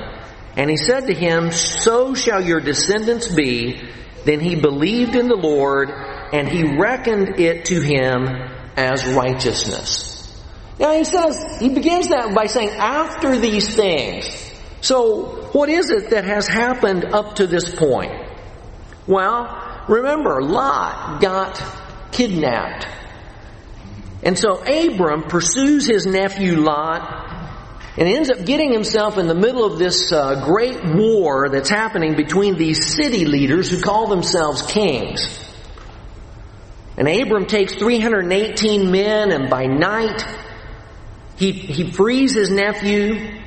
And 0.55 0.69
he 0.69 0.77
said 0.77 1.07
to 1.07 1.13
him, 1.13 1.51
So 1.51 2.13
shall 2.13 2.41
your 2.41 2.59
descendants 2.59 3.33
be. 3.33 3.81
Then 4.25 4.39
he 4.39 4.55
believed 4.55 5.15
in 5.15 5.27
the 5.27 5.35
Lord, 5.35 5.89
and 5.89 6.47
he 6.47 6.77
reckoned 6.77 7.39
it 7.39 7.65
to 7.65 7.79
him 7.81 8.27
as 8.75 9.05
righteousness. 9.05 10.09
Now 10.77 10.93
he 10.93 11.03
says, 11.03 11.57
he 11.59 11.69
begins 11.69 12.09
that 12.09 12.33
by 12.35 12.45
saying, 12.45 12.69
after 12.69 13.37
these 13.37 13.75
things. 13.75 14.53
So, 14.81 15.49
what 15.51 15.67
is 15.67 15.89
it 15.89 16.11
that 16.11 16.23
has 16.23 16.47
happened 16.47 17.05
up 17.05 17.35
to 17.35 17.47
this 17.47 17.73
point? 17.75 18.13
Well, 19.05 19.83
remember, 19.89 20.41
Lot 20.41 21.21
got 21.21 21.61
kidnapped. 22.11 22.87
And 24.21 24.37
so 24.37 24.61
Abram 24.61 25.23
pursues 25.23 25.87
his 25.87 26.05
nephew 26.05 26.57
Lot 26.57 27.37
and 27.97 28.07
ends 28.07 28.29
up 28.29 28.45
getting 28.45 28.71
himself 28.71 29.17
in 29.17 29.27
the 29.27 29.35
middle 29.35 29.65
of 29.65 29.79
this 29.79 30.11
uh, 30.11 30.45
great 30.45 30.83
war 30.83 31.49
that's 31.49 31.69
happening 31.69 32.15
between 32.15 32.57
these 32.57 32.95
city 32.95 33.25
leaders 33.25 33.69
who 33.69 33.81
call 33.81 34.07
themselves 34.07 34.61
kings. 34.61 35.45
And 36.97 37.07
Abram 37.07 37.45
takes 37.45 37.75
318 37.75 38.91
men, 38.91 39.31
and 39.31 39.49
by 39.49 39.65
night, 39.67 40.21
he, 41.37 41.53
he 41.53 41.91
frees 41.91 42.33
his 42.33 42.49
nephew. 42.49 43.39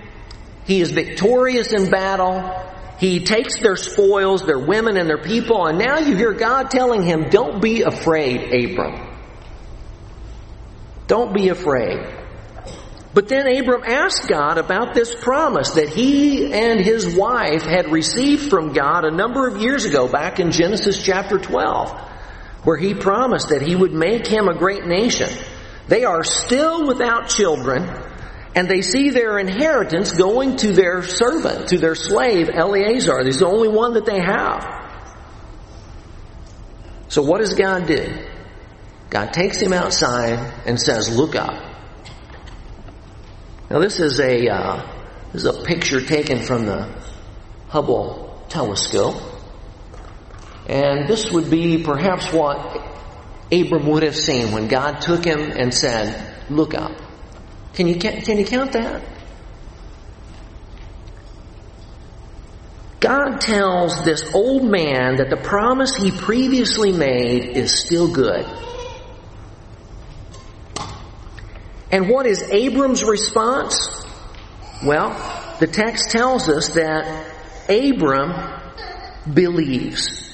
He 0.65 0.81
is 0.81 0.91
victorious 0.91 1.73
in 1.73 1.91
battle. 1.91 2.51
He 2.99 3.25
takes 3.25 3.59
their 3.61 3.77
spoils, 3.77 4.47
their 4.47 4.59
women 4.59 4.97
and 4.97 5.09
their 5.09 5.23
people, 5.23 5.67
and 5.67 5.79
now 5.79 5.99
you 5.99 6.17
hear 6.17 6.33
God 6.33 6.71
telling 6.71 7.03
him, 7.03 7.29
Don't 7.29 7.61
be 7.61 7.83
afraid, 7.83 8.55
Abram. 8.55 9.12
Don't 11.13 11.35
be 11.35 11.51
afraid. 11.51 12.07
But 13.13 13.29
then 13.29 13.47
Abram 13.47 13.83
asked 13.85 14.29
God 14.29 14.57
about 14.57 14.95
this 14.95 15.15
promise 15.15 15.73
that 15.73 15.91
he 15.91 16.51
and 16.51 16.81
his 16.81 17.15
wife 17.15 17.61
had 17.61 17.93
received 17.93 18.49
from 18.49 18.73
God 18.73 19.05
a 19.05 19.11
number 19.11 19.47
of 19.47 19.61
years 19.61 19.85
ago, 19.85 20.09
back 20.09 20.41
in 20.41 20.53
Genesis 20.53 21.03
chapter 21.05 21.37
12, 21.37 21.91
where 22.65 22.79
he 22.79 22.95
promised 22.95 23.51
that 23.51 23.61
he 23.61 23.77
would 23.77 23.93
make 23.93 24.27
him 24.27 24.49
a 24.49 24.55
great 24.55 24.87
nation. 24.87 25.29
They 25.87 26.05
are 26.05 26.25
still 26.25 26.87
without 26.87 27.29
children, 27.29 27.91
and 28.55 28.67
they 28.67 28.81
see 28.81 29.11
their 29.11 29.39
inheritance 29.39 30.13
going 30.13 30.57
to 30.65 30.73
their 30.73 31.03
servant, 31.03 31.69
to 31.69 31.79
their 31.79 31.95
slave, 31.95 32.49
Eliezer. 32.49 33.23
He's 33.23 33.41
the 33.41 33.49
only 33.49 33.69
one 33.69 33.93
that 33.93 34.07
they 34.07 34.23
have. 34.23 34.65
So 37.09 37.21
what 37.21 37.43
does 37.43 37.53
God 37.53 37.87
do? 37.87 38.32
God 39.13 39.35
takes 39.35 39.61
him 39.61 39.75
outside 39.75 40.39
and 40.65 40.81
says, 40.81 41.15
look 41.15 41.37
up. 41.37 41.53
Now 43.69 43.79
this 43.79 44.01
is 44.01 44.19
a, 44.19 44.49
uh, 44.49 44.91
this 45.35 45.45
is 45.45 45.55
a 45.55 45.65
picture 45.65 46.01
taken 46.01 46.41
from 46.41 46.65
the 46.65 46.89
Hubble 47.69 48.43
telescope. 48.49 49.23
And 50.67 51.07
this 51.07 51.31
would 51.31 51.51
be 51.51 51.83
perhaps 51.83 52.33
what 52.33 52.59
Abram 53.53 53.87
would 53.89 54.03
have 54.03 54.17
seen 54.17 54.51
when 54.51 54.69
God 54.69 55.03
took 55.03 55.27
him 55.27 55.41
and 55.41 55.75
said, 55.75 56.35
look 56.49 56.73
up. 56.73 56.93
Can 57.75 57.89
you, 57.89 57.97
can 57.97 58.39
you 58.39 58.47
count 58.47 58.73
that? 58.73 59.03
God 62.99 63.43
tells 63.43 64.07
this 64.07 64.25
old 64.33 64.65
man 64.65 65.17
that 65.17 65.29
the 65.29 65.37
promise 65.37 65.97
he 65.97 66.11
previously 66.11 66.93
made 66.93 67.59
is 67.59 67.79
still 67.79 68.11
good. 68.11 68.47
And 71.93 72.09
what 72.09 72.27
is 72.27 72.43
Abram's 72.43 73.05
response? 73.05 74.05
Well, 74.83 75.11
the 75.61 75.67
text 75.67 76.11
tells 76.11 76.49
us 76.49 76.71
that 76.71 77.31
Abram 77.69 79.33
believes. 79.33 80.31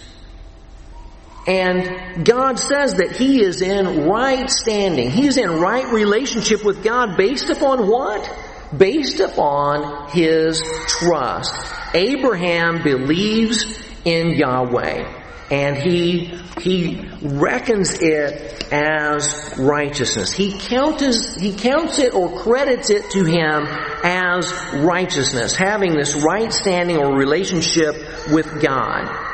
And 1.48 2.24
God 2.24 2.58
says 2.58 2.94
that 2.94 3.16
he 3.16 3.42
is 3.42 3.60
in 3.60 4.08
right 4.08 4.48
standing. 4.48 5.10
He 5.10 5.26
is 5.26 5.36
in 5.36 5.50
right 5.50 5.92
relationship 5.92 6.64
with 6.64 6.84
God 6.84 7.16
based 7.16 7.50
upon 7.50 7.88
what? 7.88 8.30
Based 8.76 9.18
upon 9.18 10.10
his 10.10 10.62
trust. 10.86 11.54
Abraham 11.94 12.82
believes 12.82 13.64
in 14.04 14.30
Yahweh 14.30 15.17
and 15.50 15.76
he 15.76 16.38
he 16.60 17.08
reckons 17.22 17.98
it 18.00 18.72
as 18.72 19.54
righteousness. 19.58 20.32
He 20.32 20.58
counts 20.58 21.34
he 21.36 21.54
counts 21.54 21.98
it 21.98 22.14
or 22.14 22.42
credits 22.42 22.90
it 22.90 23.10
to 23.12 23.24
him 23.24 23.66
as 24.04 24.52
righteousness, 24.74 25.54
having 25.54 25.94
this 25.94 26.14
right 26.14 26.52
standing 26.52 26.98
or 26.98 27.16
relationship 27.16 27.94
with 28.30 28.60
God. 28.60 29.26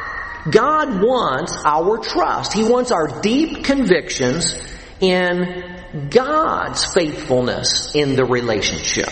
God 0.51 1.03
wants 1.03 1.57
our 1.65 1.99
trust. 1.99 2.53
He 2.53 2.65
wants 2.65 2.93
our 2.93 3.21
deep 3.21 3.65
convictions 3.65 4.57
in 5.01 6.09
God's 6.11 6.85
faithfulness 6.93 7.95
in 7.95 8.15
the 8.15 8.25
relationship. 8.25 9.09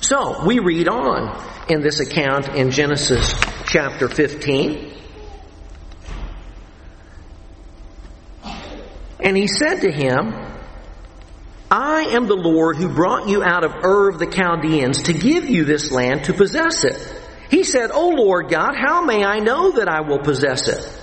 So, 0.00 0.44
we 0.44 0.58
read 0.58 0.86
on 0.86 1.40
in 1.68 1.80
this 1.80 2.00
account 2.00 2.48
in 2.48 2.70
Genesis 2.70 3.34
chapter 3.64 4.06
15. 4.06 4.93
And 9.24 9.36
he 9.36 9.46
said 9.46 9.80
to 9.80 9.90
him, 9.90 10.34
I 11.70 12.02
am 12.10 12.26
the 12.26 12.36
Lord 12.36 12.76
who 12.76 12.88
brought 12.88 13.26
you 13.26 13.42
out 13.42 13.64
of 13.64 13.72
Ur 13.82 14.10
of 14.10 14.18
the 14.18 14.26
Chaldeans 14.26 15.04
to 15.04 15.14
give 15.14 15.48
you 15.48 15.64
this 15.64 15.90
land 15.90 16.24
to 16.24 16.34
possess 16.34 16.84
it. 16.84 17.22
He 17.50 17.64
said, 17.64 17.90
O 17.90 18.10
Lord 18.10 18.50
God, 18.50 18.74
how 18.76 19.02
may 19.02 19.24
I 19.24 19.38
know 19.38 19.72
that 19.72 19.88
I 19.88 20.02
will 20.02 20.18
possess 20.18 20.68
it? 20.68 21.00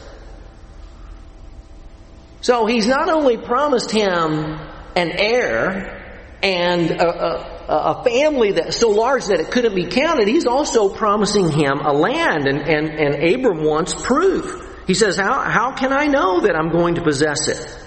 So 2.41 2.67
he's 2.67 2.87
not 2.87 3.09
only 3.09 3.37
promised 3.37 3.91
him 3.91 4.59
an 4.95 5.11
heir 5.11 5.97
and 6.43 6.91
a, 6.91 7.07
a, 7.07 7.75
a, 7.75 8.03
family 8.03 8.53
that's 8.53 8.77
so 8.77 8.89
large 8.89 9.25
that 9.25 9.39
it 9.39 9.51
couldn't 9.51 9.75
be 9.75 9.85
counted, 9.85 10.27
he's 10.27 10.47
also 10.47 10.89
promising 10.89 11.51
him 11.51 11.79
a 11.79 11.93
land, 11.93 12.47
and, 12.47 12.59
and, 12.59 12.89
and 12.89 13.35
Abram 13.35 13.63
wants 13.63 13.93
proof. 13.93 14.85
He 14.87 14.95
says, 14.95 15.17
how, 15.17 15.39
how 15.41 15.73
can 15.73 15.93
I 15.93 16.07
know 16.07 16.41
that 16.41 16.55
I'm 16.55 16.69
going 16.69 16.95
to 16.95 17.03
possess 17.03 17.47
it? 17.47 17.81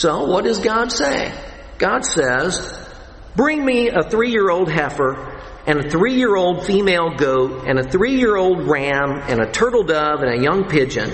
So 0.00 0.24
what 0.24 0.44
does 0.44 0.60
God 0.60 0.90
say? 0.90 1.30
God 1.76 2.06
says, 2.06 2.88
Bring 3.36 3.62
me 3.62 3.90
a 3.90 4.02
three 4.02 4.30
year 4.30 4.48
old 4.48 4.70
heifer 4.70 5.38
and 5.66 5.78
a 5.78 5.90
three 5.90 6.14
year 6.14 6.34
old 6.34 6.64
female 6.64 7.10
goat 7.18 7.66
and 7.66 7.78
a 7.78 7.82
three 7.82 8.16
year 8.16 8.34
old 8.34 8.66
ram 8.66 9.20
and 9.28 9.42
a 9.42 9.52
turtle 9.52 9.82
dove 9.82 10.22
and 10.22 10.40
a 10.40 10.42
young 10.42 10.70
pigeon. 10.70 11.12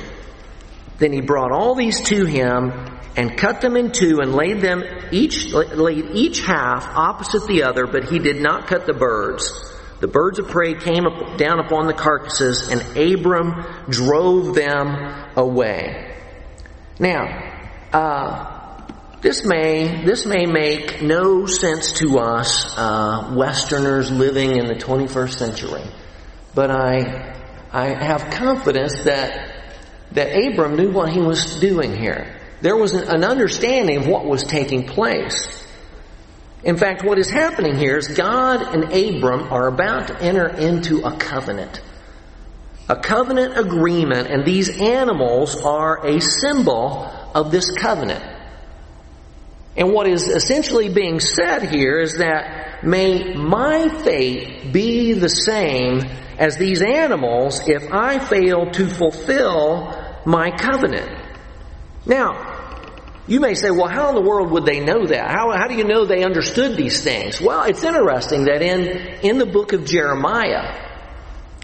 Then 0.99 1.12
he 1.12 1.21
brought 1.21 1.50
all 1.50 1.75
these 1.75 2.00
to 2.02 2.26
him 2.26 2.71
and 3.16 3.37
cut 3.37 3.61
them 3.61 3.76
in 3.76 3.90
two 3.90 4.21
and 4.21 4.33
laid 4.33 4.61
them 4.61 4.85
each, 5.11 5.52
laid 5.52 6.11
each 6.12 6.38
half 6.43 6.87
opposite 6.87 7.45
the 7.49 7.64
other, 7.64 7.88
but 7.88 8.05
he 8.05 8.21
did 8.21 8.40
not 8.40 8.69
cut 8.69 8.87
the 8.87 8.95
birds. 8.95 9.52
The 9.99 10.07
birds 10.07 10.38
of 10.38 10.47
prey 10.47 10.75
came 10.75 11.09
up, 11.09 11.38
down 11.38 11.59
upon 11.59 11.88
the 11.88 11.93
carcasses 11.93 12.69
and 12.69 12.81
Abram 12.97 13.64
drove 13.90 14.55
them 14.55 14.95
away. 15.35 16.14
Now, 17.00 17.52
uh, 17.93 18.56
this 19.26 19.45
may, 19.45 20.04
this 20.04 20.25
may 20.25 20.47
make 20.47 21.02
no 21.02 21.47
sense 21.47 21.95
to 21.95 22.21
us, 22.21 22.73
uh, 22.78 23.33
Westerners 23.35 24.09
living 24.09 24.54
in 24.56 24.66
the 24.68 24.76
21st 24.76 25.37
century. 25.37 25.83
But 26.54 26.71
I, 26.71 27.35
I 27.73 27.87
have 27.88 28.30
confidence 28.30 29.02
that, 29.02 29.52
that 30.12 30.28
Abram 30.28 30.76
knew 30.76 30.92
what 30.92 31.09
he 31.09 31.18
was 31.18 31.59
doing 31.59 31.97
here. 31.97 32.40
There 32.61 32.76
was 32.76 32.95
an 32.95 33.25
understanding 33.25 33.97
of 33.97 34.06
what 34.06 34.26
was 34.26 34.45
taking 34.45 34.87
place. 34.87 35.66
In 36.62 36.76
fact, 36.76 37.02
what 37.02 37.18
is 37.18 37.28
happening 37.28 37.75
here 37.75 37.97
is 37.97 38.06
God 38.06 38.62
and 38.62 38.85
Abram 38.85 39.52
are 39.52 39.66
about 39.66 40.06
to 40.06 40.23
enter 40.23 40.47
into 40.47 41.04
a 41.04 41.16
covenant. 41.16 41.80
A 42.88 42.95
covenant 42.95 43.59
agreement, 43.59 44.28
and 44.28 44.45
these 44.45 44.80
animals 44.80 45.61
are 45.62 46.06
a 46.06 46.21
symbol 46.21 47.11
of 47.35 47.50
this 47.50 47.73
covenant. 47.73 48.36
And 49.76 49.92
what 49.92 50.06
is 50.09 50.28
essentially 50.28 50.88
being 50.88 51.21
said 51.21 51.71
here 51.71 51.99
is 51.99 52.18
that 52.18 52.83
may 52.83 53.35
my 53.35 53.88
fate 53.88 54.73
be 54.73 55.12
the 55.12 55.28
same 55.28 56.00
as 56.38 56.56
these 56.56 56.83
animals 56.83 57.66
if 57.68 57.92
I 57.92 58.18
fail 58.18 58.71
to 58.73 58.87
fulfill 58.87 60.21
my 60.25 60.50
covenant. 60.50 61.11
Now, 62.06 62.56
you 63.26 63.40
may 63.40 63.54
say, 63.54 63.71
well, 63.71 63.88
how 63.88 64.09
in 64.11 64.14
the 64.14 64.23
world 64.23 64.50
would 64.52 64.64
they 64.64 64.80
know 64.80 65.06
that? 65.06 65.30
How, 65.30 65.50
how 65.52 65.66
do 65.66 65.75
you 65.75 65.85
know 65.85 66.04
they 66.04 66.25
understood 66.25 66.76
these 66.76 67.02
things? 67.02 67.40
Well, 67.40 67.64
it's 67.64 67.83
interesting 67.83 68.45
that 68.45 68.62
in, 68.62 68.87
in 69.28 69.38
the 69.38 69.47
book 69.47 69.73
of 69.73 69.85
Jeremiah, 69.85 70.85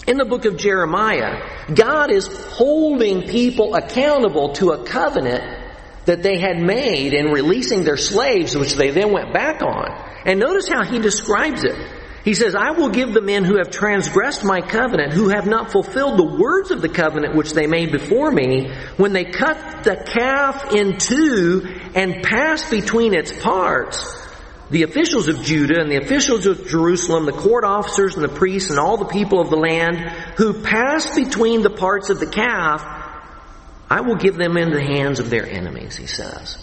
in 0.07 0.17
the 0.17 0.25
book 0.25 0.45
of 0.45 0.57
Jeremiah, 0.57 1.49
God 1.73 2.11
is 2.11 2.27
holding 2.27 3.29
people 3.29 3.75
accountable 3.75 4.53
to 4.55 4.71
a 4.71 4.85
covenant 4.85 5.62
that 6.05 6.23
they 6.23 6.39
had 6.39 6.61
made 6.61 7.15
in 7.15 7.27
releasing 7.27 7.85
their 7.85 7.97
slaves, 7.97 8.57
which 8.57 8.75
they 8.75 8.91
then 8.91 9.13
went 9.13 9.33
back 9.33 9.63
on. 9.63 9.87
And 10.25 10.41
notice 10.41 10.69
how 10.69 10.85
he 10.85 10.99
describes 10.99 11.65
it. 11.65 11.77
He 12.25 12.35
says, 12.35 12.55
I 12.55 12.71
will 12.71 12.91
give 12.91 13.13
the 13.13 13.21
men 13.21 13.45
who 13.45 13.57
have 13.57 13.71
transgressed 13.71 14.45
my 14.45 14.61
covenant, 14.61 15.13
who 15.13 15.31
have 15.31 15.47
not 15.47 15.73
fulfilled 15.73 16.19
the 16.19 16.39
words 16.39 16.71
of 16.71 16.81
the 16.81 16.89
covenant 16.89 17.35
which 17.35 17.53
they 17.53 17.67
made 17.67 17.91
before 17.91 18.31
me, 18.31 18.73
when 18.97 19.13
they 19.13 19.25
cut 19.25 19.83
the 19.83 19.97
calf 19.97 20.73
in 20.73 20.99
two 20.99 21.67
and 21.97 22.23
pass 22.23 22.71
between 22.71 23.13
its 23.13 23.33
parts, 23.43 24.23
the 24.71 24.85
officials 24.85 25.27
of 25.27 25.43
Judah 25.43 25.81
and 25.81 25.91
the 25.91 25.99
officials 25.99 26.47
of 26.47 26.67
Jerusalem, 26.67 27.27
the 27.27 27.33
court 27.33 27.65
officers 27.65 28.15
and 28.15 28.25
the 28.25 28.29
priests 28.29 28.71
and 28.71 28.79
all 28.79 28.97
the 28.97 29.05
people 29.07 29.41
of 29.41 29.51
the 29.51 29.57
land 29.57 29.99
who 30.37 30.63
pass 30.63 31.17
between 31.17 31.63
the 31.63 31.71
parts 31.71 32.09
of 32.09 32.21
the 32.21 32.27
calf, 32.27 33.02
I 33.93 34.01
will 34.01 34.17
give 34.17 34.37
them 34.37 34.57
into 34.57 34.77
the 34.77 34.83
hands 34.83 35.21
of 35.21 35.29
their 35.29 35.47
enemies, 35.47 35.99
he 35.99 36.07
says. 36.07 36.57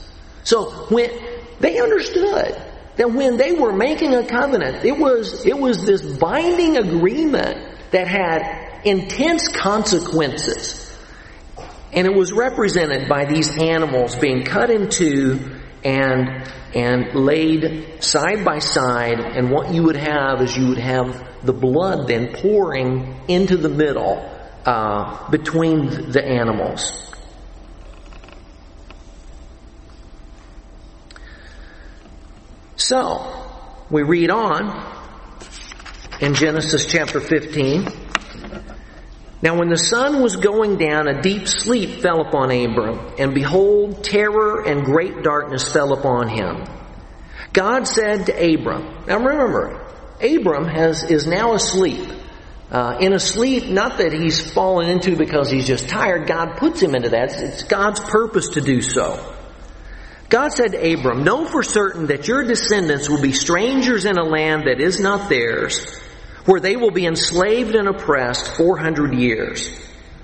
So 0.44 0.72
when 0.90 1.12
they 1.60 1.80
understood 1.80 2.60
that 2.96 3.12
when 3.12 3.38
they 3.38 3.52
were 3.52 3.72
making 3.72 4.16
a 4.16 4.26
covenant, 4.26 4.84
it 4.84 4.98
was, 4.98 5.46
it 5.46 5.56
was 5.56 5.86
this 5.86 6.02
binding 6.02 6.78
agreement 6.78 7.78
that 7.92 8.08
had 8.08 8.82
intense 8.84 9.48
consequences. 9.48 10.92
And 11.94 12.08
it 12.08 12.16
was 12.16 12.34
represented 12.34 13.08
by 13.08 13.26
these 13.26 13.56
animals 13.60 14.16
being 14.16 14.44
cut 14.44 14.72
in 14.72 14.90
two 14.90 15.56
and, 15.84 16.52
and 16.74 17.14
laid 17.14 18.04
side 18.04 18.44
by 18.44 18.58
side. 18.58 19.20
And 19.20 19.52
what 19.52 19.72
you 19.72 19.84
would 19.84 19.98
have 19.98 20.42
is 20.42 20.58
you 20.58 20.70
would 20.70 20.80
have 20.80 21.46
the 21.46 21.54
blood 21.54 22.08
then 22.08 22.34
pouring 22.34 23.22
into 23.28 23.56
the 23.56 23.70
middle 23.70 24.18
uh, 24.66 25.30
between 25.30 26.10
the 26.10 26.26
animals. 26.26 27.06
So, 32.80 33.46
we 33.90 34.04
read 34.04 34.32
on 34.32 34.72
in 36.22 36.34
Genesis 36.34 36.86
chapter 36.86 37.20
15. 37.20 37.90
Now 39.42 39.60
when 39.60 39.68
the 39.68 39.78
sun 39.78 40.22
was 40.22 40.38
going 40.38 40.78
down, 40.78 41.10
a 41.10 41.22
deep 41.22 41.50
sleep 41.50 42.00
fell 42.02 42.22
upon 42.22 42.52
Abram, 42.52 43.16
and 43.20 43.34
behold, 43.34 44.02
terror 44.02 44.66
and 44.66 44.86
great 44.86 45.24
darkness 45.24 45.70
fell 45.70 45.92
upon 45.92 46.30
him. 46.30 46.64
God 47.52 47.86
said 47.86 48.28
to 48.28 48.32
Abram, 48.32 49.06
now 49.06 49.18
remember, 49.18 49.86
Abram 50.22 50.64
has, 50.64 51.04
is 51.04 51.28
now 51.28 51.56
asleep. 51.56 52.10
Uh, 52.72 52.98
in 53.02 53.12
a 53.12 53.20
sleep, 53.20 53.66
not 53.66 53.98
that 53.98 54.14
he's 54.14 54.54
fallen 54.54 54.90
into 54.90 55.18
because 55.18 55.52
he's 55.52 55.68
just 55.68 55.90
tired. 55.90 56.28
God 56.28 56.56
puts 56.56 56.82
him 56.82 56.96
into 56.96 57.10
that. 57.10 57.34
It's 57.34 57.64
God's 57.64 58.00
purpose 58.00 58.50
to 58.50 58.62
do 58.62 58.82
so. 58.82 59.36
God 60.30 60.50
said 60.50 60.74
to 60.74 60.94
Abram, 60.94 61.24
Know 61.24 61.46
for 61.46 61.64
certain 61.64 62.06
that 62.08 62.28
your 62.28 62.44
descendants 62.44 63.10
will 63.10 63.22
be 63.22 63.34
strangers 63.34 64.06
in 64.06 64.18
a 64.18 64.24
land 64.24 64.66
that 64.68 64.80
is 64.80 65.00
not 65.00 65.28
theirs, 65.28 66.00
where 66.46 66.60
they 66.60 66.76
will 66.76 66.92
be 66.92 67.08
enslaved 67.08 67.74
and 67.74 67.88
oppressed 67.88 68.56
400 68.56 69.14
years. 69.14 69.76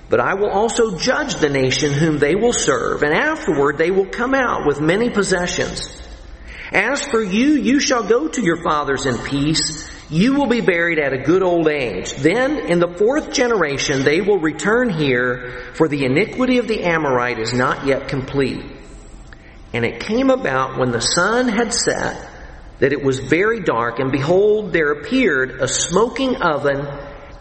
But 0.08 0.20
I 0.20 0.36
will 0.36 0.52
also 0.52 1.00
judge 1.00 1.36
the 1.36 1.50
nation 1.50 1.92
whom 1.92 2.20
they 2.20 2.36
will 2.36 2.54
serve, 2.54 3.02
and 3.02 3.14
afterward 3.14 3.80
they 3.80 3.90
will 3.90 4.06
come 4.06 4.36
out 4.36 4.68
with 4.68 4.80
many 4.80 5.10
possessions. 5.10 5.90
As 6.72 7.04
for 7.04 7.24
you, 7.24 7.54
you 7.54 7.80
shall 7.80 8.04
go 8.04 8.28
to 8.28 8.42
your 8.42 8.62
fathers 8.62 9.08
in 9.08 9.18
peace. 9.18 9.90
You 10.12 10.36
will 10.36 10.48
be 10.48 10.62
buried 10.62 11.00
at 11.00 11.14
a 11.14 11.24
good 11.24 11.42
old 11.42 11.68
age. 11.68 12.14
Then, 12.14 12.60
in 12.60 12.78
the 12.80 12.94
fourth 12.94 13.32
generation, 13.34 14.04
they 14.04 14.22
will 14.22 14.38
return 14.38 14.92
here, 14.92 15.72
for 15.74 15.88
the 15.88 16.06
iniquity 16.06 16.60
of 16.60 16.68
the 16.68 16.84
Amorite 16.84 17.40
is 17.40 17.54
not 17.54 17.88
yet 17.88 18.08
complete. 18.08 18.75
And 19.76 19.84
it 19.84 20.00
came 20.00 20.30
about 20.30 20.78
when 20.78 20.92
the 20.92 21.02
sun 21.02 21.50
had 21.50 21.74
set 21.74 22.32
that 22.80 22.94
it 22.94 23.04
was 23.04 23.20
very 23.20 23.60
dark, 23.60 24.00
and 24.00 24.10
behold, 24.10 24.72
there 24.72 24.94
appeared 24.94 25.60
a 25.60 25.68
smoking 25.68 26.38
oven 26.38 26.88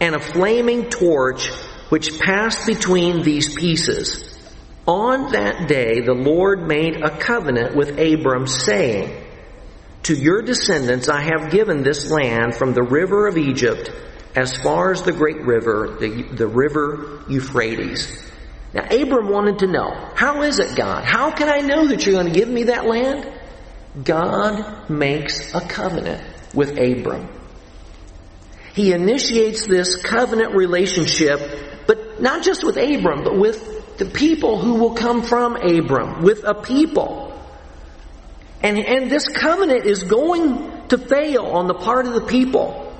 and 0.01 0.15
a 0.15 0.19
flaming 0.19 0.89
torch 0.89 1.47
which 1.87 2.19
passed 2.19 2.67
between 2.67 3.23
these 3.23 3.55
pieces. 3.55 4.37
On 4.85 5.31
that 5.31 5.69
day, 5.69 6.01
the 6.01 6.13
Lord 6.13 6.67
made 6.67 7.01
a 7.01 7.17
covenant 7.17 7.73
with 7.73 7.97
Abram, 7.97 8.47
saying, 8.47 9.15
To 10.03 10.13
your 10.13 10.41
descendants 10.41 11.07
I 11.07 11.21
have 11.21 11.51
given 11.51 11.83
this 11.83 12.11
land 12.11 12.53
from 12.53 12.73
the 12.73 12.83
river 12.83 13.27
of 13.27 13.37
Egypt 13.37 13.89
as 14.35 14.57
far 14.57 14.91
as 14.91 15.03
the 15.03 15.13
great 15.13 15.39
river, 15.39 15.95
the, 16.01 16.23
the 16.23 16.47
river 16.47 17.23
Euphrates 17.29 18.25
now, 18.75 18.83
Abram 18.91 19.29
wanted 19.29 19.59
to 19.59 19.67
know, 19.67 20.11
how 20.15 20.41
is 20.41 20.59
it, 20.59 20.75
God? 20.75 21.05
How 21.05 21.31
can 21.31 21.47
I 21.47 21.61
know 21.61 21.87
that 21.87 22.05
you're 22.05 22.21
going 22.21 22.31
to 22.31 22.37
give 22.37 22.49
me 22.49 22.63
that 22.63 22.85
land? 22.85 23.25
God 24.03 24.89
makes 24.89 25.55
a 25.55 25.61
covenant 25.61 26.21
with 26.53 26.71
Abram. 26.71 27.29
He 28.73 28.91
initiates 28.91 29.65
this 29.65 29.95
covenant 29.95 30.55
relationship, 30.55 31.39
but 31.87 32.21
not 32.21 32.43
just 32.43 32.65
with 32.65 32.75
Abram, 32.75 33.23
but 33.23 33.37
with 33.39 33.97
the 33.97 34.07
people 34.07 34.59
who 34.59 34.73
will 34.73 34.93
come 34.93 35.23
from 35.23 35.55
Abram, 35.55 36.21
with 36.21 36.43
a 36.43 36.53
people. 36.53 37.31
And, 38.61 38.77
and 38.77 39.09
this 39.09 39.29
covenant 39.29 39.85
is 39.85 40.03
going 40.03 40.87
to 40.89 40.97
fail 40.97 41.45
on 41.45 41.67
the 41.67 41.75
part 41.75 42.07
of 42.07 42.13
the 42.13 42.25
people. 42.25 42.93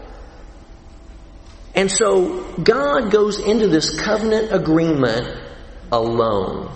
And 1.75 1.91
so 1.91 2.45
God 2.53 3.11
goes 3.11 3.41
into 3.41 3.67
this 3.67 3.99
covenant 3.99 4.53
agreement 4.53 5.41
alone. 5.91 6.71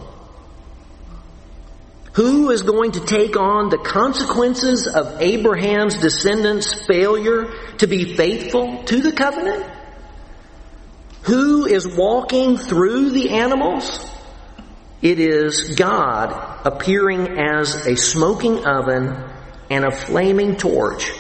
Who 2.14 2.50
is 2.50 2.64
going 2.64 2.94
to 2.94 3.06
take 3.06 3.38
on 3.38 3.70
the 3.70 3.78
consequences 3.78 4.88
of 4.88 5.22
Abraham's 5.22 5.98
descendants' 5.98 6.74
failure 6.86 7.54
to 7.78 7.88
be 7.88 8.16
faithful 8.16 8.84
to 8.84 9.02
the 9.02 9.12
covenant? 9.12 9.66
Who 11.24 11.66
is 11.66 11.88
walking 11.88 12.58
through 12.58 13.12
the 13.12 13.30
animals? 13.32 14.06
It 15.02 15.20
is 15.20 15.76
God 15.76 16.66
appearing 16.66 17.40
as 17.40 17.88
a 17.88 17.96
smoking 17.96 18.66
oven 18.66 19.16
and 19.70 19.86
a 19.86 19.92
flaming 19.92 20.58
torch 20.58 21.12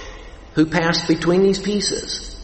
who 0.55 0.65
passed 0.65 1.07
between 1.07 1.43
these 1.43 1.59
pieces. 1.59 2.35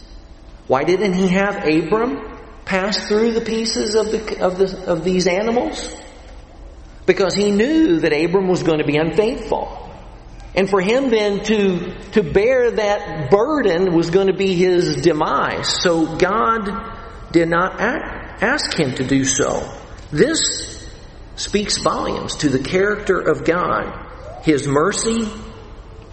Why 0.68 0.84
didn't 0.84 1.14
he 1.14 1.28
have 1.30 1.68
Abram 1.68 2.35
pass 2.66 3.08
through 3.08 3.32
the 3.32 3.42
pieces 3.42 3.96
of, 3.96 4.12
the, 4.12 4.44
of, 4.44 4.58
the, 4.58 4.92
of 4.92 5.04
these 5.04 5.28
animals? 5.28 5.96
Because 7.06 7.36
he 7.36 7.52
knew 7.52 8.00
that 8.00 8.12
Abram 8.12 8.48
was 8.48 8.64
going 8.64 8.80
to 8.80 8.86
be 8.86 8.98
unfaithful. 8.98 9.82
And 10.56 10.70
for 10.70 10.82
him 10.82 11.10
then 11.10 11.44
to, 11.44 11.94
to 12.14 12.24
bear 12.24 12.72
that 12.72 13.30
burden 13.30 13.94
was 13.94 14.10
going 14.10 14.28
to 14.28 14.34
be 14.34 14.56
his 14.56 15.02
demise. 15.02 15.82
So 15.82 16.18
God 16.18 16.70
did 17.32 17.50
not 17.50 17.80
ask 17.80 18.74
him 18.74 18.96
to 18.96 19.06
do 19.06 19.26
so. 19.26 19.70
This 20.12 20.88
speaks 21.36 21.78
volumes 21.78 22.38
to 22.38 22.50
the 22.50 22.60
character 22.60 23.20
of 23.20 23.44
God. 23.44 24.06
His 24.44 24.68
mercy, 24.68 25.28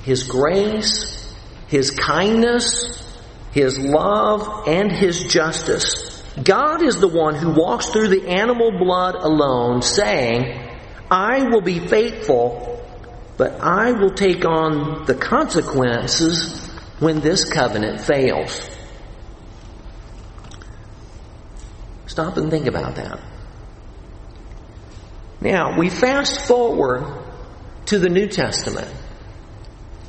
His 0.02 0.24
grace, 0.24 1.32
His 1.68 1.92
kindness, 1.92 3.16
His 3.52 3.78
love, 3.78 4.66
and 4.66 4.90
His 4.90 5.24
justice 5.24 6.11
God 6.40 6.82
is 6.82 6.98
the 6.98 7.08
one 7.08 7.34
who 7.34 7.50
walks 7.50 7.88
through 7.88 8.08
the 8.08 8.28
animal 8.28 8.72
blood 8.78 9.16
alone, 9.16 9.82
saying, 9.82 10.70
I 11.10 11.42
will 11.50 11.60
be 11.60 11.78
faithful, 11.78 12.82
but 13.36 13.60
I 13.60 13.92
will 13.92 14.14
take 14.14 14.46
on 14.46 15.04
the 15.04 15.14
consequences 15.14 16.66
when 17.00 17.20
this 17.20 17.44
covenant 17.50 18.00
fails. 18.00 18.70
Stop 22.06 22.36
and 22.38 22.50
think 22.50 22.66
about 22.66 22.96
that. 22.96 23.20
Now, 25.40 25.78
we 25.78 25.90
fast 25.90 26.46
forward 26.46 27.04
to 27.86 27.98
the 27.98 28.08
New 28.08 28.28
Testament, 28.28 28.88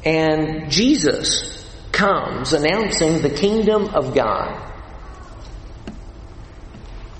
and 0.05 0.71
Jesus 0.71 1.67
comes 1.91 2.53
announcing 2.53 3.21
the 3.21 3.29
kingdom 3.29 3.89
of 3.95 4.13
God. 4.13 4.72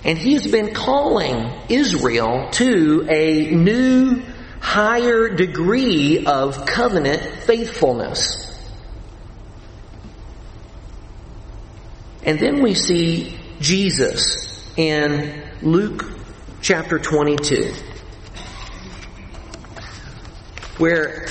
And 0.06 0.18
he's 0.18 0.52
been 0.52 0.74
calling 0.74 1.50
Israel 1.70 2.50
to 2.54 3.08
a 3.10 3.52
new, 3.52 4.22
higher 4.60 5.30
degree 5.30 6.26
of 6.26 6.66
covenant 6.66 7.22
faithfulness. 7.44 8.40
And 12.26 12.40
then 12.40 12.62
we 12.62 12.74
see 12.74 13.38
Jesus 13.60 14.72
in 14.78 15.44
Luke 15.62 16.04
chapter 16.62 17.00
22, 17.00 17.74
where 20.78 21.28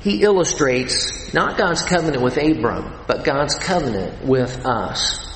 he 0.00 0.22
illustrates 0.22 1.32
not 1.32 1.56
God's 1.56 1.82
covenant 1.82 2.22
with 2.22 2.36
Abram, 2.36 2.92
but 3.06 3.24
God's 3.24 3.56
covenant 3.56 4.24
with 4.24 4.64
us. 4.66 5.31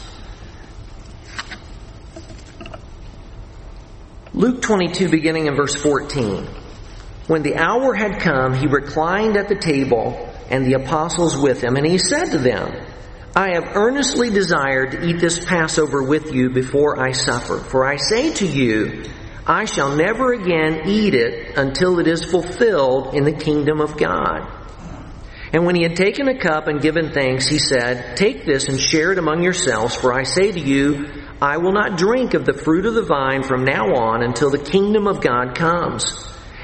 Luke 4.36 4.60
22, 4.60 5.08
beginning 5.08 5.46
in 5.46 5.56
verse 5.56 5.74
14. 5.74 6.46
When 7.26 7.42
the 7.42 7.56
hour 7.56 7.94
had 7.94 8.20
come, 8.20 8.52
he 8.52 8.66
reclined 8.66 9.34
at 9.34 9.48
the 9.48 9.56
table 9.56 10.30
and 10.50 10.66
the 10.66 10.74
apostles 10.74 11.38
with 11.38 11.64
him, 11.64 11.76
and 11.76 11.86
he 11.86 11.96
said 11.96 12.26
to 12.32 12.38
them, 12.38 12.86
I 13.34 13.54
have 13.54 13.74
earnestly 13.74 14.28
desired 14.28 14.92
to 14.92 15.06
eat 15.06 15.20
this 15.20 15.42
Passover 15.42 16.02
with 16.02 16.34
you 16.34 16.50
before 16.50 17.00
I 17.00 17.12
suffer. 17.12 17.56
For 17.56 17.86
I 17.86 17.96
say 17.96 18.34
to 18.34 18.46
you, 18.46 19.04
I 19.46 19.64
shall 19.64 19.96
never 19.96 20.34
again 20.34 20.82
eat 20.86 21.14
it 21.14 21.56
until 21.56 21.98
it 21.98 22.06
is 22.06 22.22
fulfilled 22.22 23.14
in 23.14 23.24
the 23.24 23.32
kingdom 23.32 23.80
of 23.80 23.96
God. 23.96 24.52
And 25.54 25.64
when 25.64 25.76
he 25.76 25.82
had 25.82 25.96
taken 25.96 26.28
a 26.28 26.38
cup 26.38 26.66
and 26.66 26.82
given 26.82 27.10
thanks, 27.10 27.48
he 27.48 27.58
said, 27.58 28.18
Take 28.18 28.44
this 28.44 28.68
and 28.68 28.78
share 28.78 29.12
it 29.12 29.18
among 29.18 29.42
yourselves, 29.42 29.94
for 29.96 30.12
I 30.12 30.24
say 30.24 30.52
to 30.52 30.60
you, 30.60 31.15
I 31.40 31.58
will 31.58 31.72
not 31.72 31.98
drink 31.98 32.34
of 32.34 32.46
the 32.46 32.54
fruit 32.54 32.86
of 32.86 32.94
the 32.94 33.02
vine 33.02 33.42
from 33.42 33.64
now 33.64 33.94
on 33.94 34.22
until 34.22 34.50
the 34.50 34.58
kingdom 34.58 35.06
of 35.06 35.20
God 35.20 35.54
comes. 35.54 36.04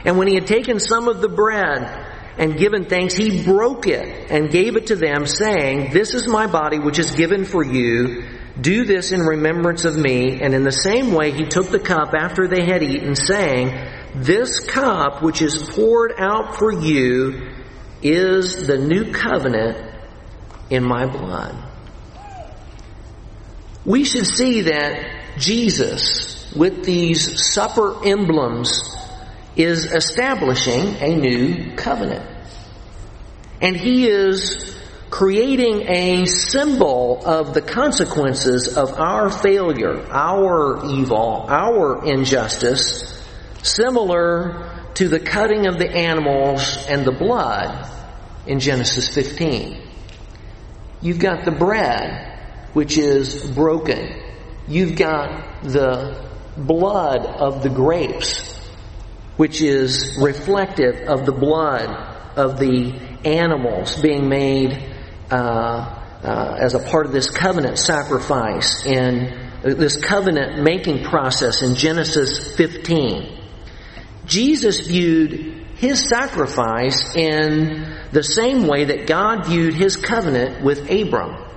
And 0.04 0.18
when 0.18 0.28
he 0.28 0.34
had 0.34 0.46
taken 0.46 0.80
some 0.80 1.08
of 1.08 1.20
the 1.20 1.28
bread, 1.28 2.08
and 2.38 2.56
given 2.56 2.86
thanks, 2.86 3.14
he 3.14 3.44
broke 3.44 3.86
it 3.86 4.30
and 4.30 4.50
gave 4.50 4.76
it 4.76 4.86
to 4.86 4.96
them, 4.96 5.26
saying, 5.26 5.92
This 5.92 6.14
is 6.14 6.26
my 6.26 6.46
body 6.46 6.78
which 6.78 6.98
is 6.98 7.12
given 7.12 7.44
for 7.44 7.62
you. 7.62 8.24
Do 8.58 8.84
this 8.84 9.12
in 9.12 9.20
remembrance 9.20 9.84
of 9.84 9.96
me. 9.96 10.40
And 10.40 10.54
in 10.54 10.64
the 10.64 10.72
same 10.72 11.12
way, 11.12 11.32
he 11.32 11.44
took 11.44 11.68
the 11.68 11.78
cup 11.78 12.14
after 12.14 12.48
they 12.48 12.64
had 12.64 12.82
eaten, 12.82 13.14
saying, 13.14 13.78
This 14.14 14.60
cup 14.60 15.22
which 15.22 15.42
is 15.42 15.62
poured 15.62 16.14
out 16.18 16.56
for 16.56 16.72
you 16.72 17.50
is 18.02 18.66
the 18.66 18.78
new 18.78 19.12
covenant 19.12 19.94
in 20.70 20.82
my 20.82 21.06
blood. 21.06 21.71
We 23.84 24.04
should 24.04 24.26
see 24.26 24.62
that 24.62 25.38
Jesus, 25.38 26.52
with 26.54 26.84
these 26.84 27.52
supper 27.52 28.04
emblems, 28.04 28.80
is 29.56 29.84
establishing 29.84 30.96
a 31.00 31.16
new 31.16 31.74
covenant. 31.76 32.28
And 33.60 33.76
he 33.76 34.08
is 34.08 34.76
creating 35.10 35.88
a 35.88 36.24
symbol 36.24 37.22
of 37.26 37.54
the 37.54 37.60
consequences 37.60 38.76
of 38.76 38.94
our 38.94 39.30
failure, 39.30 40.06
our 40.10 40.86
evil, 40.86 41.44
our 41.48 42.04
injustice, 42.04 43.22
similar 43.62 44.88
to 44.94 45.08
the 45.08 45.20
cutting 45.20 45.66
of 45.66 45.78
the 45.78 45.90
animals 45.90 46.78
and 46.88 47.04
the 47.04 47.12
blood 47.12 47.88
in 48.46 48.58
Genesis 48.58 49.14
15. 49.14 49.86
You've 51.00 51.18
got 51.18 51.44
the 51.44 51.50
bread, 51.50 52.31
which 52.72 52.98
is 52.98 53.50
broken. 53.50 54.20
You've 54.68 54.96
got 54.96 55.62
the 55.62 56.28
blood 56.56 57.26
of 57.26 57.62
the 57.62 57.68
grapes, 57.68 58.58
which 59.36 59.60
is 59.60 60.18
reflective 60.20 61.08
of 61.08 61.26
the 61.26 61.32
blood 61.32 61.88
of 62.36 62.58
the 62.58 62.92
animals 63.24 64.00
being 64.00 64.28
made 64.28 64.94
uh, 65.30 65.34
uh, 65.34 66.56
as 66.58 66.74
a 66.74 66.78
part 66.78 67.06
of 67.06 67.12
this 67.12 67.30
covenant 67.30 67.78
sacrifice 67.78 68.84
in 68.86 69.50
this 69.62 69.96
covenant 69.96 70.62
making 70.62 71.04
process 71.04 71.62
in 71.62 71.74
Genesis 71.74 72.54
15. 72.56 73.40
Jesus 74.24 74.86
viewed 74.86 75.66
his 75.76 76.08
sacrifice 76.08 77.14
in 77.14 77.96
the 78.12 78.22
same 78.22 78.66
way 78.66 78.84
that 78.84 79.06
God 79.06 79.46
viewed 79.46 79.74
his 79.74 79.96
covenant 79.96 80.62
with 80.62 80.90
Abram. 80.90 81.51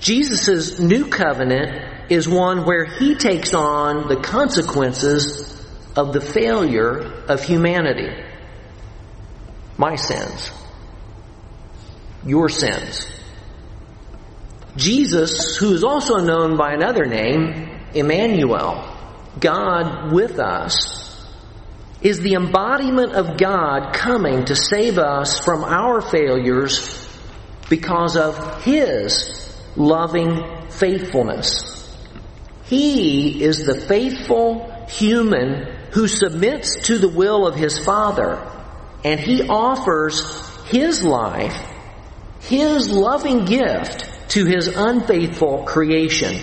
Jesus' 0.00 0.78
new 0.78 1.08
covenant 1.08 2.10
is 2.10 2.28
one 2.28 2.64
where 2.64 2.84
he 2.84 3.14
takes 3.16 3.52
on 3.52 4.08
the 4.08 4.16
consequences 4.16 5.54
of 5.96 6.12
the 6.12 6.20
failure 6.20 6.98
of 7.28 7.42
humanity. 7.42 8.10
My 9.76 9.96
sins. 9.96 10.50
Your 12.24 12.48
sins. 12.48 13.06
Jesus, 14.76 15.56
who 15.56 15.72
is 15.72 15.82
also 15.82 16.18
known 16.18 16.56
by 16.56 16.72
another 16.72 17.04
name, 17.04 17.68
Emmanuel, 17.94 18.96
God 19.40 20.12
with 20.12 20.38
us, 20.38 21.04
is 22.00 22.20
the 22.20 22.34
embodiment 22.34 23.12
of 23.12 23.36
God 23.36 23.92
coming 23.92 24.44
to 24.44 24.54
save 24.54 24.98
us 24.98 25.44
from 25.44 25.64
our 25.64 26.00
failures 26.00 27.08
because 27.68 28.16
of 28.16 28.62
His 28.62 29.47
loving 29.78 30.68
faithfulness. 30.70 31.74
He 32.64 33.42
is 33.42 33.64
the 33.64 33.80
faithful 33.80 34.70
human 34.88 35.74
who 35.92 36.08
submits 36.08 36.82
to 36.88 36.98
the 36.98 37.08
will 37.08 37.46
of 37.46 37.54
his 37.54 37.78
Father, 37.78 38.44
and 39.04 39.18
he 39.18 39.48
offers 39.48 40.22
his 40.66 41.02
life, 41.02 41.56
his 42.40 42.90
loving 42.90 43.44
gift 43.44 44.30
to 44.30 44.44
his 44.44 44.68
unfaithful 44.68 45.64
creation. 45.64 46.36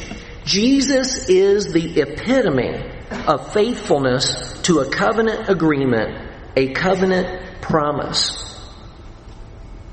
Jesus 0.46 1.30
is 1.30 1.74
the 1.74 2.02
epitome 2.02 2.82
of 3.28 3.54
faithfulness 3.54 4.62
to 4.64 4.80
a 4.80 4.90
covenant 4.90 5.50
agreement, 5.50 6.32
a 6.56 6.70
covenant 6.70 7.62
promise. 7.62 8.42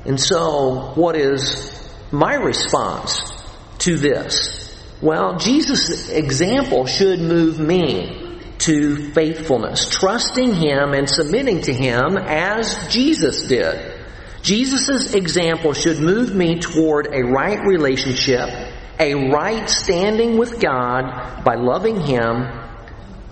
And 0.04 0.18
so, 0.18 0.92
what 0.94 1.16
is 1.16 1.70
my 2.10 2.34
response 2.34 3.31
to 3.82 3.96
this? 3.96 4.58
Well, 5.00 5.36
Jesus' 5.38 6.08
example 6.08 6.86
should 6.86 7.20
move 7.20 7.58
me 7.58 8.40
to 8.58 9.10
faithfulness, 9.12 9.90
trusting 9.90 10.54
Him 10.54 10.94
and 10.94 11.08
submitting 11.08 11.62
to 11.62 11.72
Him 11.74 12.16
as 12.16 12.86
Jesus 12.88 13.48
did. 13.48 14.00
Jesus' 14.42 15.14
example 15.14 15.72
should 15.72 15.98
move 15.98 16.34
me 16.34 16.60
toward 16.60 17.08
a 17.12 17.22
right 17.22 17.58
relationship, 17.66 18.48
a 19.00 19.14
right 19.30 19.68
standing 19.68 20.38
with 20.38 20.60
God 20.60 21.44
by 21.44 21.56
loving 21.56 22.00
Him 22.00 22.46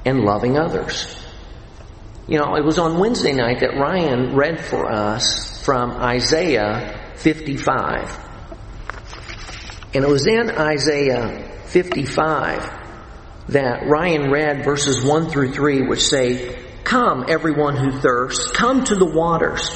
and 0.05 0.23
loving 0.23 0.59
others. 0.59 1.17
You 2.27 2.39
know, 2.39 2.57
it 2.57 2.65
was 2.65 2.79
on 2.79 2.99
Wednesday 2.99 3.33
night 3.33 3.61
that 3.61 3.77
Ryan 3.77 4.35
read 4.35 4.65
for 4.65 4.91
us 4.91 5.63
from 5.65 5.93
Isaiah 5.93 7.13
55. 7.17 8.30
And 9.92 10.05
it 10.05 10.09
was 10.09 10.26
in 10.26 10.50
Isaiah 10.50 11.48
55 11.66 12.79
that 13.48 13.87
Ryan 13.88 14.31
read 14.31 14.64
verses 14.64 15.05
1 15.05 15.31
through 15.31 15.53
3, 15.53 15.88
which 15.88 16.07
say, 16.07 16.57
Come, 16.85 17.26
everyone 17.29 17.76
who 17.76 18.00
thirsts, 18.00 18.50
come 18.53 18.85
to 18.85 18.94
the 18.94 19.07
waters. 19.07 19.68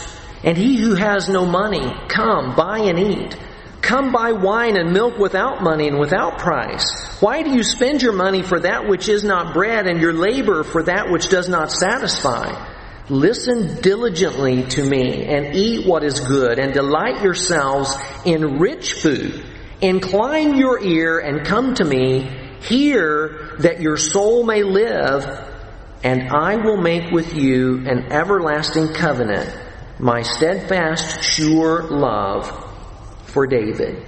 And 0.45 0.57
he 0.57 0.77
who 0.77 0.95
has 0.95 1.29
no 1.29 1.47
money, 1.47 1.93
come, 2.09 2.55
buy 2.55 2.81
and 2.81 2.99
eat. 2.99 3.37
Come 3.81 4.13
buy 4.13 4.33
wine 4.33 4.77
and 4.77 4.93
milk 4.93 5.19
without 5.19 5.63
money 5.63 5.89
and 5.89 5.99
without 5.99 6.39
price. 6.39 6.87
Why 7.21 7.43
do 7.43 7.51
you 7.51 7.63
spend 7.63 8.01
your 8.01 8.13
money 8.13 8.43
for 8.43 8.61
that 8.61 8.89
which 8.89 9.09
is 9.09 9.25
not 9.25 9.53
bread 9.53 9.87
and 9.87 10.01
your 10.01 10.13
labor 10.13 10.63
for 10.63 10.85
that 10.85 11.11
which 11.11 11.29
does 11.29 11.49
not 11.49 11.71
satisfy? 11.71 12.55
Listen 13.11 13.81
diligently 13.83 14.63
to 14.63 14.83
me 14.83 15.25
and 15.27 15.55
eat 15.55 15.87
what 15.87 16.03
is 16.03 16.21
good 16.21 16.59
and 16.59 16.73
delight 16.73 17.23
yourselves 17.23 17.95
in 18.25 18.59
rich 18.59 18.95
food. 18.95 19.45
Incline 19.85 20.57
your 20.57 20.83
ear 20.83 21.19
and 21.19 21.47
come 21.47 21.75
to 21.75 21.85
me 21.85 22.45
Hear 22.69 23.57
that 23.59 23.83
your 23.83 23.99
soul 23.99 24.43
may 24.45 24.63
live, 24.63 25.27
and 26.03 26.31
I 26.31 26.57
will 26.57 26.79
make 26.79 27.11
with 27.13 27.35
you 27.35 27.87
an 27.87 28.11
everlasting 28.11 28.95
covenant, 28.95 29.55
my 29.99 30.23
steadfast, 30.23 31.23
sure 31.23 31.83
love 31.83 32.51
for 33.27 33.47
David. 33.47 34.03